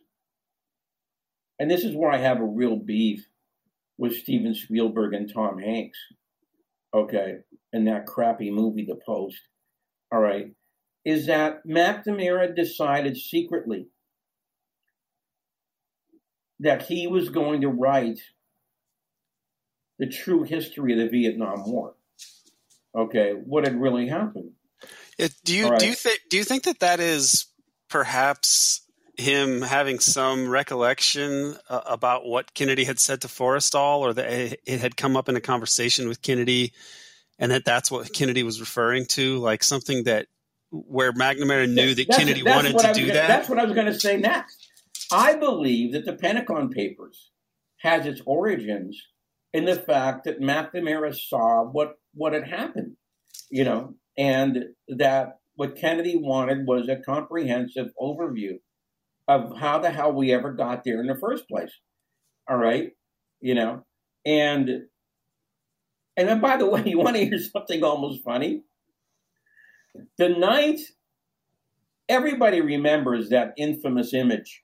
[1.59, 3.27] and this is where I have a real beef
[3.99, 5.99] with Steven Spielberg and Tom Hanks,
[6.97, 7.37] okay,
[7.73, 9.41] in that crappy movie, The Post,
[10.11, 10.47] all right,
[11.05, 13.89] is that McNamara decided secretly
[16.61, 18.19] that he was going to write
[19.99, 21.95] the true history of the Vietnam War.
[22.97, 24.53] Okay, what had really happened.
[25.19, 25.79] It, do you right.
[25.79, 27.47] do you think do you think that that is
[27.89, 28.86] perhaps
[29.17, 34.81] him having some recollection uh, about what Kennedy had said to Forrestal, or that it
[34.81, 36.73] had come up in a conversation with Kennedy,
[37.39, 40.27] and that that's what Kennedy was referring to, like something that
[40.71, 43.29] where McNamara knew that that's, Kennedy that's wanted to do gonna, that.
[43.29, 44.69] That's what I was going to say next.
[45.13, 47.31] I believe that the Pentagon Papers
[47.79, 49.01] has its origins
[49.53, 52.97] in the fact that McNamara saw what what had happened,
[53.51, 58.59] you know, and that what Kennedy wanted was a comprehensive overview
[59.29, 61.73] of how the hell we ever got there in the first place.
[62.49, 62.91] All right,
[63.41, 63.85] you know,
[64.25, 64.69] and
[66.17, 68.63] and then by the way, you want to hear something almost funny?
[70.19, 70.81] The night
[72.09, 74.63] everybody remembers that infamous image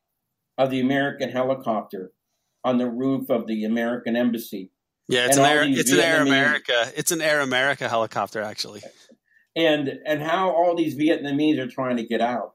[0.58, 2.12] of the American helicopter
[2.64, 4.70] on the roof of the American embassy.
[5.08, 6.92] Yeah, it's an Air, it's an Air America.
[6.96, 8.82] It's an Air America helicopter, actually
[9.54, 12.52] and and how all these Vietnamese are trying to get out.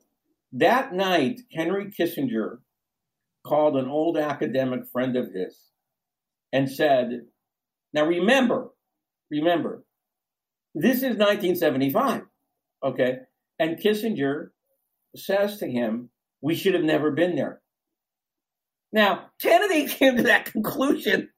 [0.59, 2.57] That night, Henry Kissinger
[3.45, 5.55] called an old academic friend of his
[6.51, 7.27] and said,
[7.93, 8.71] "Now remember,
[9.29, 9.85] remember,
[10.73, 12.23] this is 1975,
[12.83, 13.19] okay?"
[13.59, 14.49] And Kissinger
[15.15, 16.09] says to him,
[16.41, 17.61] "We should have never been there."
[18.91, 21.29] Now, Kennedy came to that conclusion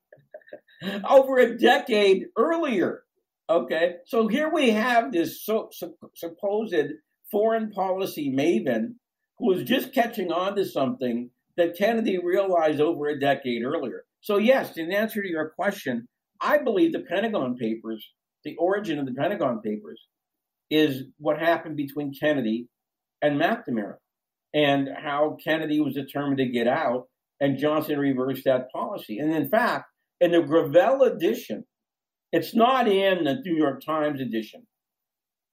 [1.09, 3.03] over a decade earlier.
[3.49, 6.93] Okay, so here we have this so, so, supposed
[7.29, 8.95] foreign policy maven
[9.39, 14.03] who is just catching on to something that Kennedy realized over a decade earlier.
[14.21, 16.07] So, yes, in answer to your question,
[16.41, 18.05] I believe the Pentagon Papers,
[18.43, 20.01] the origin of the Pentagon Papers,
[20.69, 22.67] is what happened between Kennedy
[23.21, 23.95] and McNamara
[24.53, 27.05] and how Kennedy was determined to get out
[27.39, 29.19] and Johnson reversed that policy.
[29.19, 29.85] And in fact,
[30.19, 31.65] in the Gravel edition
[32.31, 34.67] it's not in the New York Times edition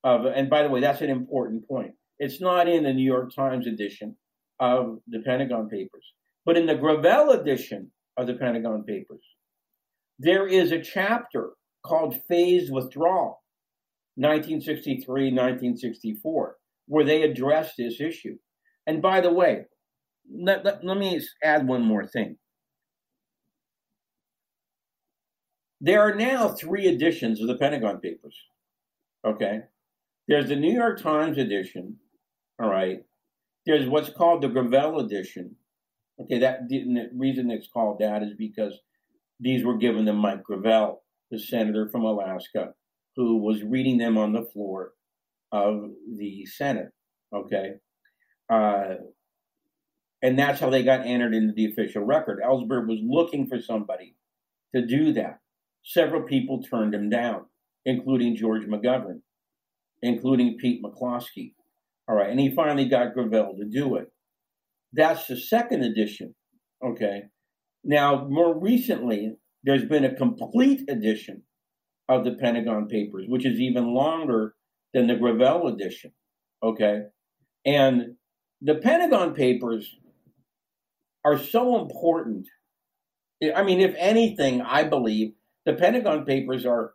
[0.05, 1.93] of, and by the way, that's an important point.
[2.19, 4.17] It's not in the New York Times edition
[4.59, 6.05] of the Pentagon Papers,
[6.45, 9.25] but in the Gravel edition of the Pentagon Papers,
[10.19, 11.51] there is a chapter
[11.85, 13.43] called Phased Withdrawal,
[14.17, 16.57] 1963, 1964,
[16.87, 18.37] where they address this issue.
[18.87, 19.67] And by the way,
[20.33, 22.37] let, let, let me add one more thing.
[25.81, 28.37] There are now three editions of the Pentagon Papers.
[29.27, 29.61] Okay.
[30.29, 31.97] There's the New York Times edition.
[32.61, 32.99] All right.
[33.65, 35.57] There's what's called the Gravel edition.
[36.21, 36.39] Okay.
[36.39, 38.79] That the reason it's called that is because
[39.41, 42.75] these were given to Mike Gravel, the senator from Alaska,
[43.17, 44.93] who was reading them on the floor
[45.53, 46.93] of the Senate.
[47.35, 47.75] Okay.
[48.51, 48.95] Uh,
[50.23, 52.41] and that's how they got entered into the official record.
[52.43, 54.17] Ellsberg was looking for somebody
[54.75, 55.41] to do that.
[55.85, 57.47] Several people turned him down,
[57.85, 59.21] including George McGovern,
[60.03, 61.53] including Pete McCloskey.
[62.09, 64.09] All right, and he finally got Gravel to do it.
[64.93, 66.35] That's the second edition.
[66.85, 67.23] Okay.
[67.83, 71.43] Now, more recently, there's been a complete edition
[72.09, 74.55] of the Pentagon Papers, which is even longer
[74.95, 76.13] than the Gravel edition.
[76.63, 77.03] Okay.
[77.65, 78.17] And
[78.63, 79.93] the Pentagon Papers
[81.25, 82.47] are so important.
[83.55, 85.33] I mean, if anything, I believe
[85.65, 86.93] the Pentagon Papers are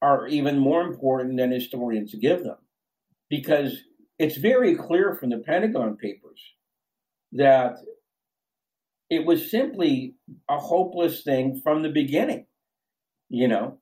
[0.00, 2.56] are even more important than historians give them,
[3.30, 3.78] because
[4.18, 6.40] it's very clear from the Pentagon Papers
[7.32, 7.76] that
[9.10, 10.14] it was simply
[10.48, 12.46] a hopeless thing from the beginning,
[13.28, 13.78] you know,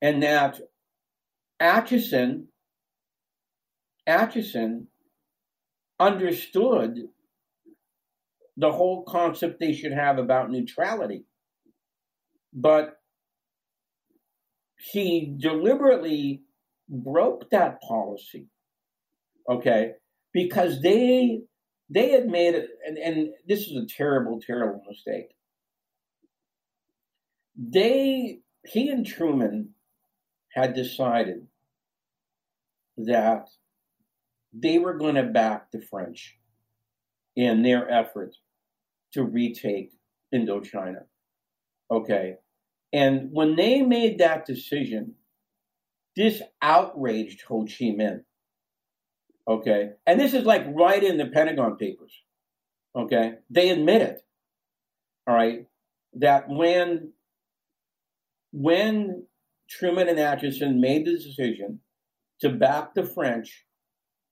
[0.00, 0.60] and that
[1.60, 2.46] Acheson,
[4.08, 4.86] Acheson
[5.98, 6.96] understood
[8.56, 11.24] the whole concept they should have about neutrality.
[12.52, 12.96] But
[14.76, 16.42] he deliberately
[16.88, 18.48] broke that policy.
[19.48, 19.92] Okay,
[20.32, 21.42] because they
[21.88, 25.30] they had made it, and, and this is a terrible, terrible mistake.
[27.56, 29.70] they he and Truman
[30.52, 31.46] had decided
[32.96, 33.48] that
[34.52, 36.36] they were going to back the French
[37.36, 38.34] in their effort
[39.12, 39.92] to retake
[40.34, 41.04] Indochina.
[41.90, 42.36] Okay.
[42.92, 45.14] And when they made that decision,
[46.16, 48.24] this outraged Ho Chi Minh.
[49.50, 49.90] Okay.
[50.06, 52.12] And this is like right in the Pentagon Papers.
[52.96, 53.32] Okay.
[53.50, 54.20] They admit it.
[55.26, 55.66] All right.
[56.14, 57.12] That when
[58.52, 59.26] when
[59.68, 61.80] Truman and Acheson made the decision
[62.40, 63.64] to back the French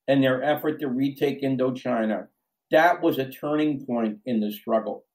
[0.07, 2.27] in their effort to retake Indochina,
[2.71, 5.05] that was a turning point in the struggle.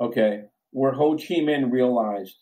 [0.00, 2.36] Okay, where Ho Chi Minh realized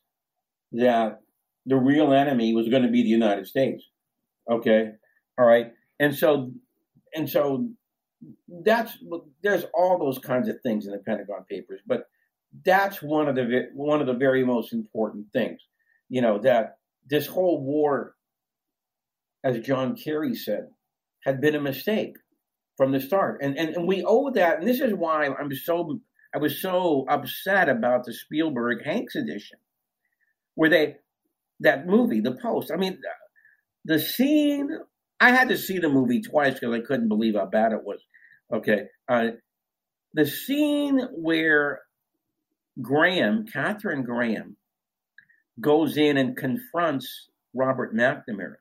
[0.73, 1.21] that
[1.67, 3.85] the real enemy was going to be the United States.
[4.51, 4.91] Okay,
[5.39, 6.53] all right, and so
[7.15, 7.69] and so
[8.65, 8.97] that's
[9.43, 12.09] there's all those kinds of things in the Pentagon Papers, but
[12.65, 15.61] that's one of the one of the very most important things.
[16.09, 16.79] You know that
[17.09, 18.15] this whole war,
[19.43, 20.69] as John Kerry said,
[21.25, 22.17] had been a mistake
[22.77, 24.59] from the start, and and, and we owe that.
[24.59, 26.01] And this is why I'm so
[26.35, 29.59] I was so upset about the Spielberg Hanks edition,
[30.55, 30.97] where they
[31.61, 32.71] that movie, The Post.
[32.73, 32.99] I mean,
[33.85, 34.71] the scene.
[35.21, 38.01] I had to see the movie twice because I couldn't believe how bad it was.
[38.53, 39.29] Okay, uh,
[40.13, 41.83] the scene where
[42.81, 44.57] Graham, Katharine Graham,
[45.61, 48.57] goes in and confronts Robert McNamara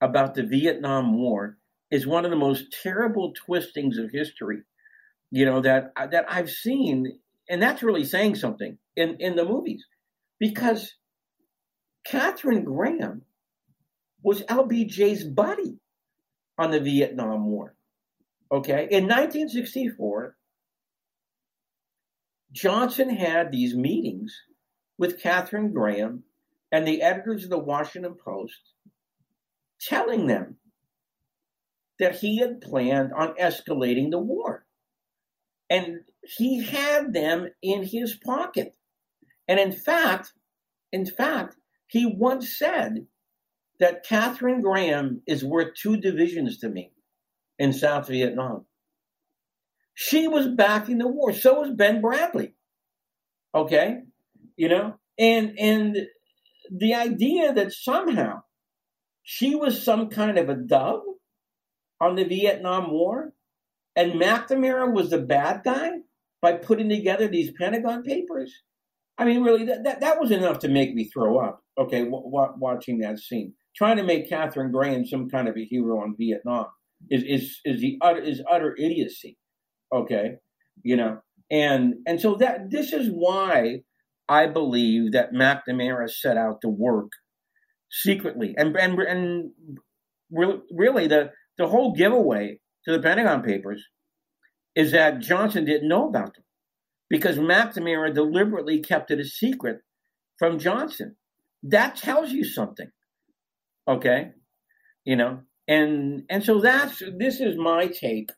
[0.00, 1.56] about the Vietnam War
[1.90, 4.62] is one of the most terrible twistings of history,
[5.30, 7.18] you know, that that I've seen,
[7.48, 9.84] and that's really saying something in, in the movies.
[10.38, 10.94] Because
[12.06, 13.22] Katharine Graham
[14.22, 15.78] was LBJ's buddy
[16.58, 17.74] on the Vietnam War.
[18.52, 18.88] Okay.
[18.90, 20.36] In 1964,
[22.52, 24.36] Johnson had these meetings
[24.98, 26.24] with Katharine Graham
[26.72, 28.74] and the editors of the Washington Post,
[29.80, 30.56] telling them
[31.98, 34.64] that he had planned on escalating the war.
[35.68, 38.74] And he had them in his pocket.
[39.46, 40.32] And in fact,
[40.92, 41.56] in fact,
[41.86, 43.06] he once said
[43.80, 46.92] that Katharine Graham is worth two divisions to me
[47.58, 48.66] in South Vietnam.
[49.94, 51.32] She was backing the war.
[51.32, 52.52] So was Ben Bradlee.
[53.54, 54.00] Okay?
[54.56, 54.94] You know?
[55.18, 55.96] And and
[56.70, 58.42] the idea that somehow
[59.22, 61.02] she was some kind of a dove
[62.00, 63.32] on the Vietnam War
[63.96, 65.90] and McNamara was the bad guy
[66.40, 68.62] by putting together these Pentagon papers.
[69.18, 72.24] I mean, really, that, that, that was enough to make me throw up, okay, w-
[72.24, 73.52] w- watching that scene.
[73.76, 76.66] Trying to make Katharine Graham some kind of a hero on Vietnam
[77.10, 79.36] is, is, is, the utter, is utter idiocy
[79.92, 80.36] okay?
[80.82, 81.20] You know
[81.50, 83.80] and and so that this is why
[84.28, 87.10] i believe that mcnamara set out to work
[87.90, 89.50] secretly and and, and
[90.70, 93.84] really the the whole giveaway to the pentagon papers
[94.76, 96.44] is that johnson didn't know about them
[97.08, 99.78] because mcnamara deliberately kept it a secret
[100.38, 101.16] from johnson.
[101.62, 102.90] That tells you something
[103.88, 104.32] okay?
[105.04, 105.40] You know?
[105.68, 108.30] And and so that's this is my take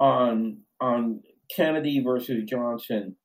[0.00, 1.20] on on
[1.54, 3.16] Kennedy versus Johnson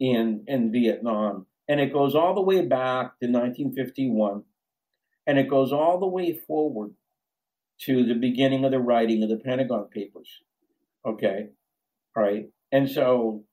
[0.00, 4.42] in in Vietnam, and it goes all the way back to 1951,
[5.26, 6.92] and it goes all the way forward
[7.82, 10.28] to the beginning of the writing of the Pentagon Papers.
[11.06, 11.48] Okay,
[12.16, 13.44] all right, and so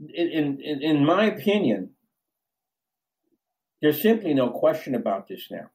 [0.00, 1.90] in in, in my opinion,
[3.82, 5.70] there's simply no question about this now,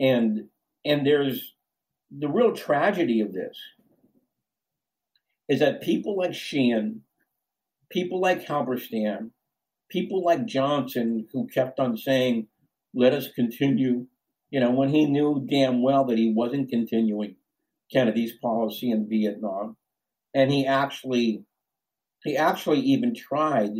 [0.00, 0.48] and
[0.84, 1.54] and there's
[2.16, 3.58] the real tragedy of this
[5.48, 7.02] is that people like Sheehan,
[7.90, 9.30] people like Halberstam,
[9.90, 12.48] people like Johnson, who kept on saying,
[12.94, 14.06] let us continue,
[14.50, 17.36] you know, when he knew damn well that he wasn't continuing
[17.92, 19.76] Kennedy's policy in Vietnam.
[20.34, 21.44] And he actually,
[22.22, 23.72] he actually even tried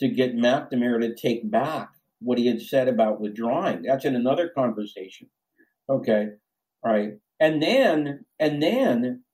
[0.00, 1.90] to get McNamara to take back
[2.22, 3.82] what he had said about withdrawing.
[3.82, 5.28] That's in another conversation.
[5.88, 6.28] Okay.
[6.84, 7.14] All right.
[7.40, 9.24] And then, and then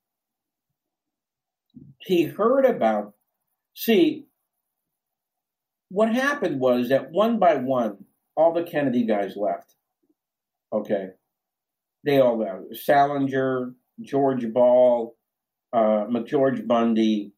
[1.99, 3.15] he heard about.
[3.75, 4.27] See,
[5.91, 8.05] what happened was that one by one,
[8.37, 9.75] all the Kennedy guys left.
[10.73, 11.11] Okay.
[12.05, 12.77] They all left.
[12.77, 15.17] Salinger, George Ball,
[15.73, 17.33] uh, McGeorge Bundy.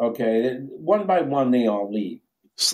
[0.00, 0.56] Okay.
[0.60, 2.20] One by one, they all leave.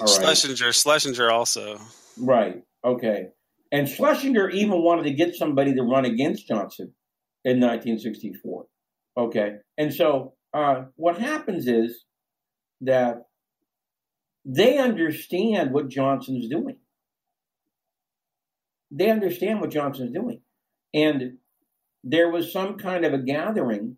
[0.00, 0.14] All right.
[0.14, 1.78] Schlesinger, Schlesinger also.
[2.20, 2.62] Right.
[2.84, 3.28] Okay.
[3.70, 6.92] And Schlesinger even wanted to get somebody to run against Johnson
[7.44, 8.66] in 1964.
[9.16, 9.56] Okay.
[9.76, 12.04] And so uh, what happens is
[12.80, 13.26] that
[14.44, 16.76] they understand what Johnson's doing.
[18.90, 20.40] They understand what Johnson's doing.
[20.94, 21.38] And
[22.02, 23.96] there was some kind of a gathering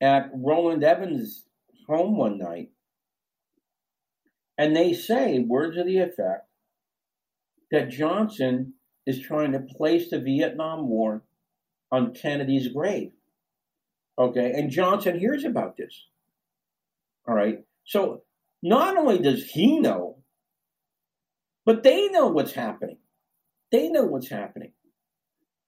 [0.00, 1.46] at Rowland Evans'
[1.88, 2.68] home one night.
[4.58, 6.47] And they say, words of the effect,
[7.70, 8.74] that Johnson
[9.06, 11.22] is trying to place the Vietnam War
[11.90, 13.12] on Kennedy's grave.
[14.18, 16.06] Okay, and Johnson hears about this.
[17.26, 18.22] All right, so
[18.62, 20.18] not only does he know,
[21.64, 22.98] but they know what's happening.
[23.70, 24.72] They know what's happening.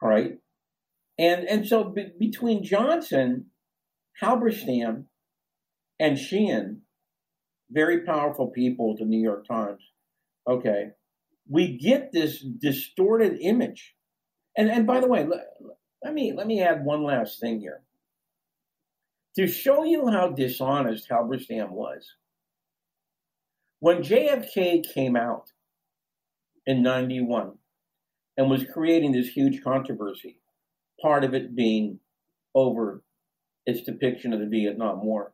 [0.02, 0.39] All right,
[1.18, 3.47] and and so be, between Johnson,
[4.22, 5.05] Halberstam,
[5.98, 6.82] and Sheehan,
[7.70, 9.82] very powerful people at the New York Times.
[10.48, 10.90] Okay,
[11.51, 13.94] we get this distorted image.
[14.56, 15.40] And and by the way, let,
[16.02, 17.82] let me let me add one last thing here.
[19.36, 22.14] To show you how dishonest Halberstam was,
[23.81, 25.51] when JFK came out
[26.66, 27.52] in 91
[28.36, 30.39] and was creating this huge controversy,
[31.01, 32.01] part of it being
[32.55, 33.02] over
[33.66, 35.32] its depiction of the Vietnam War.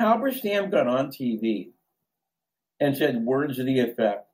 [0.00, 1.72] Halberstam got on TV
[2.80, 4.28] and said words of the effect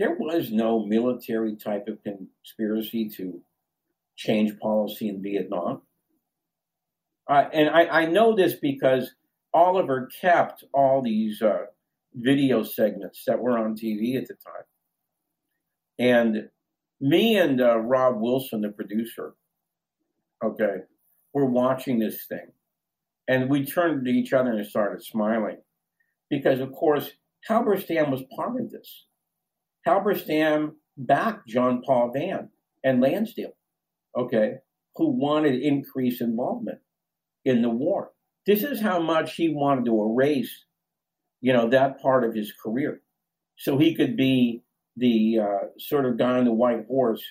[0.00, 3.42] there was no military type of conspiracy to
[4.16, 5.82] change policy in Vietnam.
[7.28, 9.10] Uh, and I, I, know this because
[9.52, 11.66] Oliver kept all these uh,
[12.14, 14.64] video segments that were on TV at the time.
[15.98, 16.48] And
[16.98, 19.34] me and uh, Rob Wilson, the producer,
[20.42, 20.76] okay,
[21.34, 22.52] were watching this thing.
[23.28, 25.58] And we turned to each other and started smiling
[26.30, 27.10] because, of course,
[27.48, 29.06] Halberstam was part of this.
[29.86, 32.50] Halberstam backed John Paul Vann
[32.84, 33.56] and Lansdale,
[34.16, 34.54] okay,
[34.96, 36.78] who wanted increased involvement
[37.44, 38.10] in the war.
[38.46, 40.64] This is how much he wanted to erase,
[41.40, 43.00] you know, that part of his career,
[43.56, 44.62] so he could be
[44.96, 47.22] the uh, sort of guy on the white horse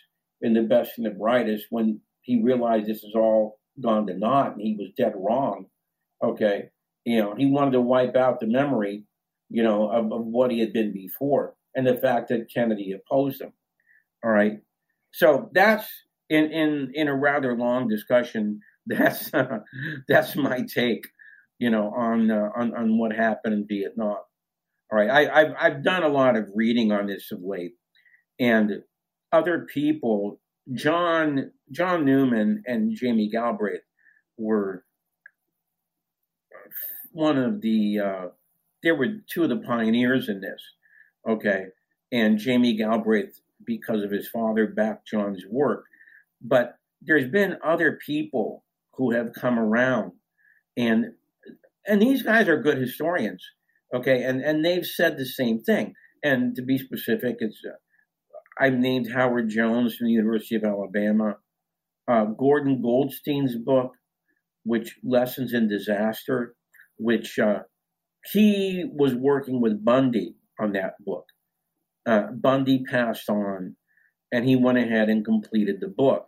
[0.42, 1.66] in the best and the brightest.
[1.70, 5.66] When he realized this is all gone to naught and he was dead wrong,
[6.24, 6.70] okay,
[7.06, 9.04] you know, he wanted to wipe out the memory,
[9.50, 13.42] you know, of, of what he had been before and the fact that Kennedy opposed
[13.42, 13.54] him.
[14.24, 14.60] All right.
[15.12, 15.88] So that's
[16.30, 18.62] in in in a rather long discussion.
[18.88, 19.60] That's uh,
[20.08, 21.04] that's my take,
[21.60, 24.18] you know, on uh, on on what happened in Vietnam.
[24.92, 27.74] All right, I, I've I've done a lot of reading on this of late,
[28.40, 28.82] and
[29.32, 30.42] other people,
[30.74, 33.84] John John Newman and Jamie Galbraith,
[34.40, 34.84] were
[37.12, 38.28] one of the uh,
[38.84, 40.62] there were two of the pioneers in this.
[41.28, 41.66] Okay,
[42.12, 45.86] and Jamie Galbraith because of his father backed John's work,
[46.42, 48.64] but there's been other people
[48.94, 50.14] who have come around,
[50.78, 51.14] and
[51.86, 53.44] and these guys are good historians.
[53.94, 55.94] Okay, and and they've said the same thing.
[56.22, 57.76] And to be specific, it's uh,
[58.60, 61.38] I've named Howard Jones from the University of Alabama,
[62.08, 63.94] uh, Gordon Goldstein's book,
[64.64, 66.56] which Lessons in Disaster,
[67.00, 67.60] which uh,
[68.32, 71.26] he was working with Bundy on that book.
[72.06, 73.76] Uh, Bundy passed on,
[74.32, 76.28] and he went ahead and completed the book.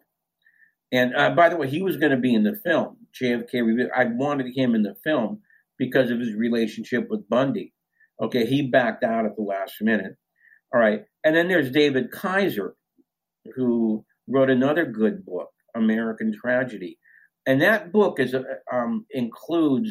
[0.92, 2.98] And uh, by the way, he was going to be in the film.
[3.22, 5.42] JFK, I wanted him in the film
[5.78, 7.74] because of his relationship with Bundy.
[8.22, 10.16] Okay, he backed out at the last minute.
[10.74, 11.04] All right.
[11.24, 12.76] And then there's David Kaiser,
[13.56, 16.98] who wrote another good book, American Tragedy.
[17.46, 18.36] And that book is
[18.72, 19.90] um, includes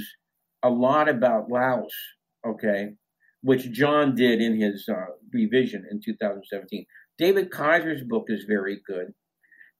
[0.62, 1.94] a lot about Laos,
[2.46, 2.90] okay,
[3.42, 6.84] which John did in his uh, revision in 2017.
[7.18, 9.12] David Kaiser's book is very good.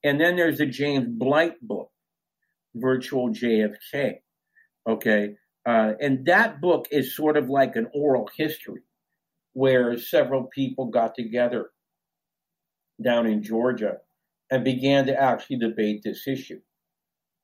[0.02, 1.90] And then there's the James Blight book,
[2.74, 4.16] Virtual JFK,
[4.88, 5.34] okay.
[5.66, 8.80] Uh, and that book is sort of like an oral history
[9.52, 11.70] where several people got together
[13.02, 13.98] down in Georgia
[14.50, 16.60] and began to actually debate this issue.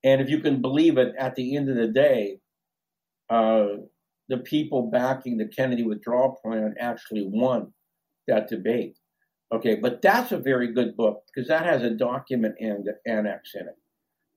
[0.03, 2.41] And if you can believe it, at the end of the day,
[3.31, 3.67] uh,
[4.29, 7.73] the people backing the Kennedy withdrawal plan actually won
[8.27, 8.99] that debate.
[9.55, 13.63] Okay, but that's a very good book because that has a document and annex in
[13.63, 13.77] it.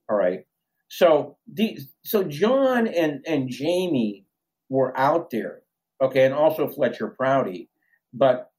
[0.08, 0.46] All right.
[0.88, 4.26] So the so John and and Jamie
[4.68, 5.62] were out there,
[6.00, 7.68] okay, and also Fletcher Prouty,
[8.12, 8.50] but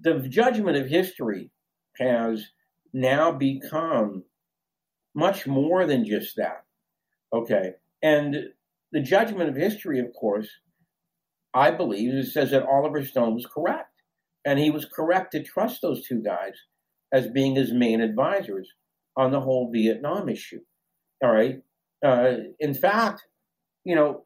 [0.00, 1.50] the judgment of history
[1.98, 2.46] has
[2.92, 4.24] now become
[5.14, 6.64] much more than just that.
[7.32, 8.36] Okay, and
[8.92, 10.48] the judgment of history, of course,
[11.54, 13.90] I believe, it says that Oliver Stone was correct.
[14.44, 16.54] And he was correct to trust those two guys
[17.12, 18.68] as being his main advisors
[19.16, 20.60] on the whole Vietnam issue.
[21.22, 21.62] All right.
[22.04, 23.22] Uh, in fact,
[23.84, 24.24] you know,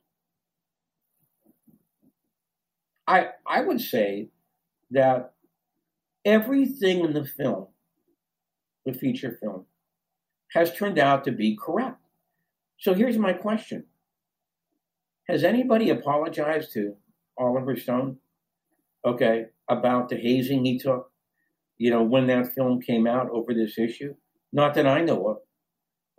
[3.07, 4.31] I I would say
[4.91, 5.35] that
[6.25, 7.69] everything in the film,
[8.85, 9.67] the feature film,
[10.53, 12.01] has turned out to be correct.
[12.79, 13.85] So here's my question:
[15.31, 16.97] Has anybody apologized to
[17.39, 18.17] Oliver Stone?
[19.07, 21.13] Okay, about the hazing he took,
[21.79, 24.15] you know, when that film came out over this issue?
[24.53, 25.37] Not that I know of.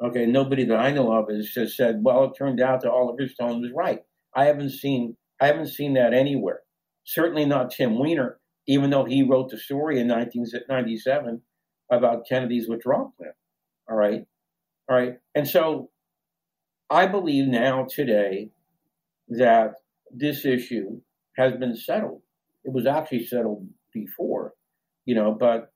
[0.02, 3.28] Okay, nobody that I know of has just said, well, it turned out that Oliver
[3.28, 4.00] Stone was right.
[4.34, 6.62] I haven't seen I haven't seen that anywhere.
[7.04, 11.42] Certainly not Tim Weiner, even though he wrote the story in 1997
[11.92, 13.34] about Kennedy's withdrawal plan.
[13.90, 14.24] All right.
[14.90, 15.16] All right.
[15.36, 15.90] And so
[16.90, 18.52] I believe now today
[19.32, 19.76] that
[20.14, 21.00] this issue
[21.38, 22.22] has been settled.
[22.64, 24.54] It was actually settled before,
[25.06, 25.72] you know, but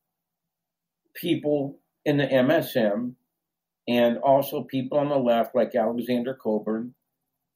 [1.15, 3.13] people in the MSM
[3.87, 6.93] and also people on the left like Alexander Cockburn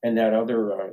[0.01, 0.87] and that other, uh,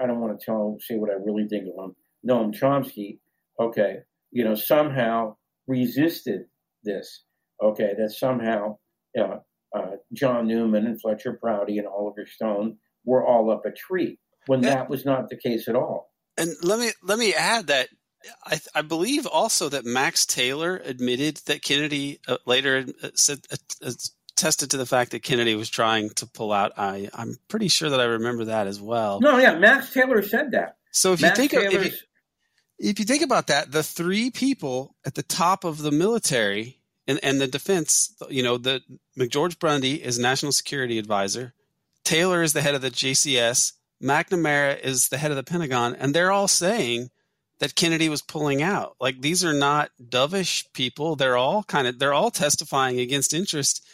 [0.00, 1.96] I don't want to tell say what I really think of him,
[2.28, 3.18] Noam Chomsky,
[3.60, 3.98] okay,
[4.32, 5.36] you know, somehow
[5.68, 6.46] resisted
[6.82, 7.22] this,
[7.62, 8.78] okay, that somehow
[9.18, 9.38] uh,
[9.76, 14.60] uh, John Newman and Fletcher Prouty and Oliver Stone were all up a tree when
[14.62, 16.10] that was not the case at all.
[16.36, 17.88] And let me let me add that
[18.44, 23.92] I, I believe also that Max Taylor admitted that Kennedy uh, later uh, said uh,
[24.36, 26.72] attested to the fact that Kennedy was trying to pull out.
[26.76, 29.20] I I'm pretty sure that I remember that as well.
[29.20, 30.76] No, yeah, Max Taylor said that.
[30.90, 31.98] So if Max you think of, if, you,
[32.78, 37.20] if you think about that, the three people at the top of the military and,
[37.22, 38.80] and the defense, you know, the
[39.18, 41.52] McGeorge Bundy is national security advisor.
[42.04, 43.72] Taylor is the head of the JCS.
[44.02, 47.10] McNamara is the head of the Pentagon, and they're all saying
[47.58, 48.96] that Kennedy was pulling out.
[49.00, 51.16] Like these are not dovish people.
[51.16, 53.86] They're all kind of they're all testifying against interest.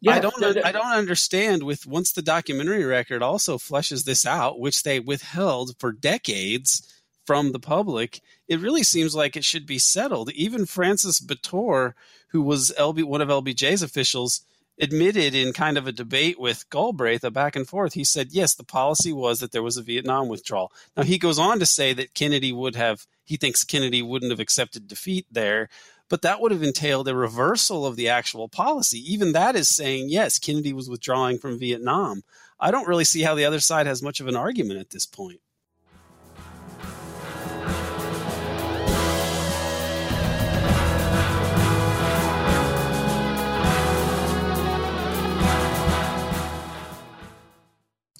[0.00, 4.60] Yeah, I don't I don't understand with once the documentary record also fleshes this out,
[4.60, 6.92] which they withheld for decades
[7.26, 10.30] from the public, it really seems like it should be settled.
[10.32, 11.94] Even Francis Bator,
[12.28, 14.42] who was LB one of LBJ's officials,
[14.78, 18.54] admitted in kind of a debate with Galbraith, a back and forth, he said, yes,
[18.54, 20.72] the policy was that there was a Vietnam withdrawal.
[20.96, 24.40] Now, he goes on to say that Kennedy would have, he thinks Kennedy wouldn't have
[24.40, 25.68] accepted defeat there,
[26.08, 28.98] but that would have entailed a reversal of the actual policy.
[29.12, 32.22] Even that is saying, yes, Kennedy was withdrawing from Vietnam.
[32.60, 35.06] I don't really see how the other side has much of an argument at this
[35.06, 35.40] point.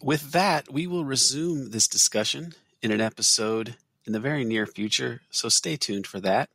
[0.06, 3.74] With that, we will resume this discussion in an episode
[4.04, 6.48] in the very near future, so stay tuned for that.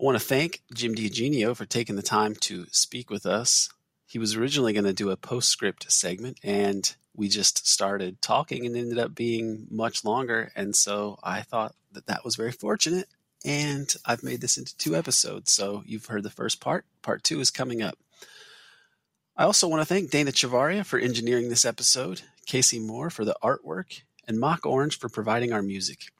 [0.00, 3.68] I want to thank Jim DiEugenio for taking the time to speak with us.
[4.04, 8.76] He was originally going to do a postscript segment, and we just started talking and
[8.76, 10.50] ended up being much longer.
[10.56, 13.06] And so I thought that that was very fortunate.
[13.44, 15.52] And I've made this into two episodes.
[15.52, 16.84] So you've heard the first part.
[17.00, 17.96] Part two is coming up.
[19.40, 22.20] I also want to thank Dana Chavarria for engineering this episode.
[22.44, 26.12] Casey Moore for the artwork, and Mock Orange for providing our music.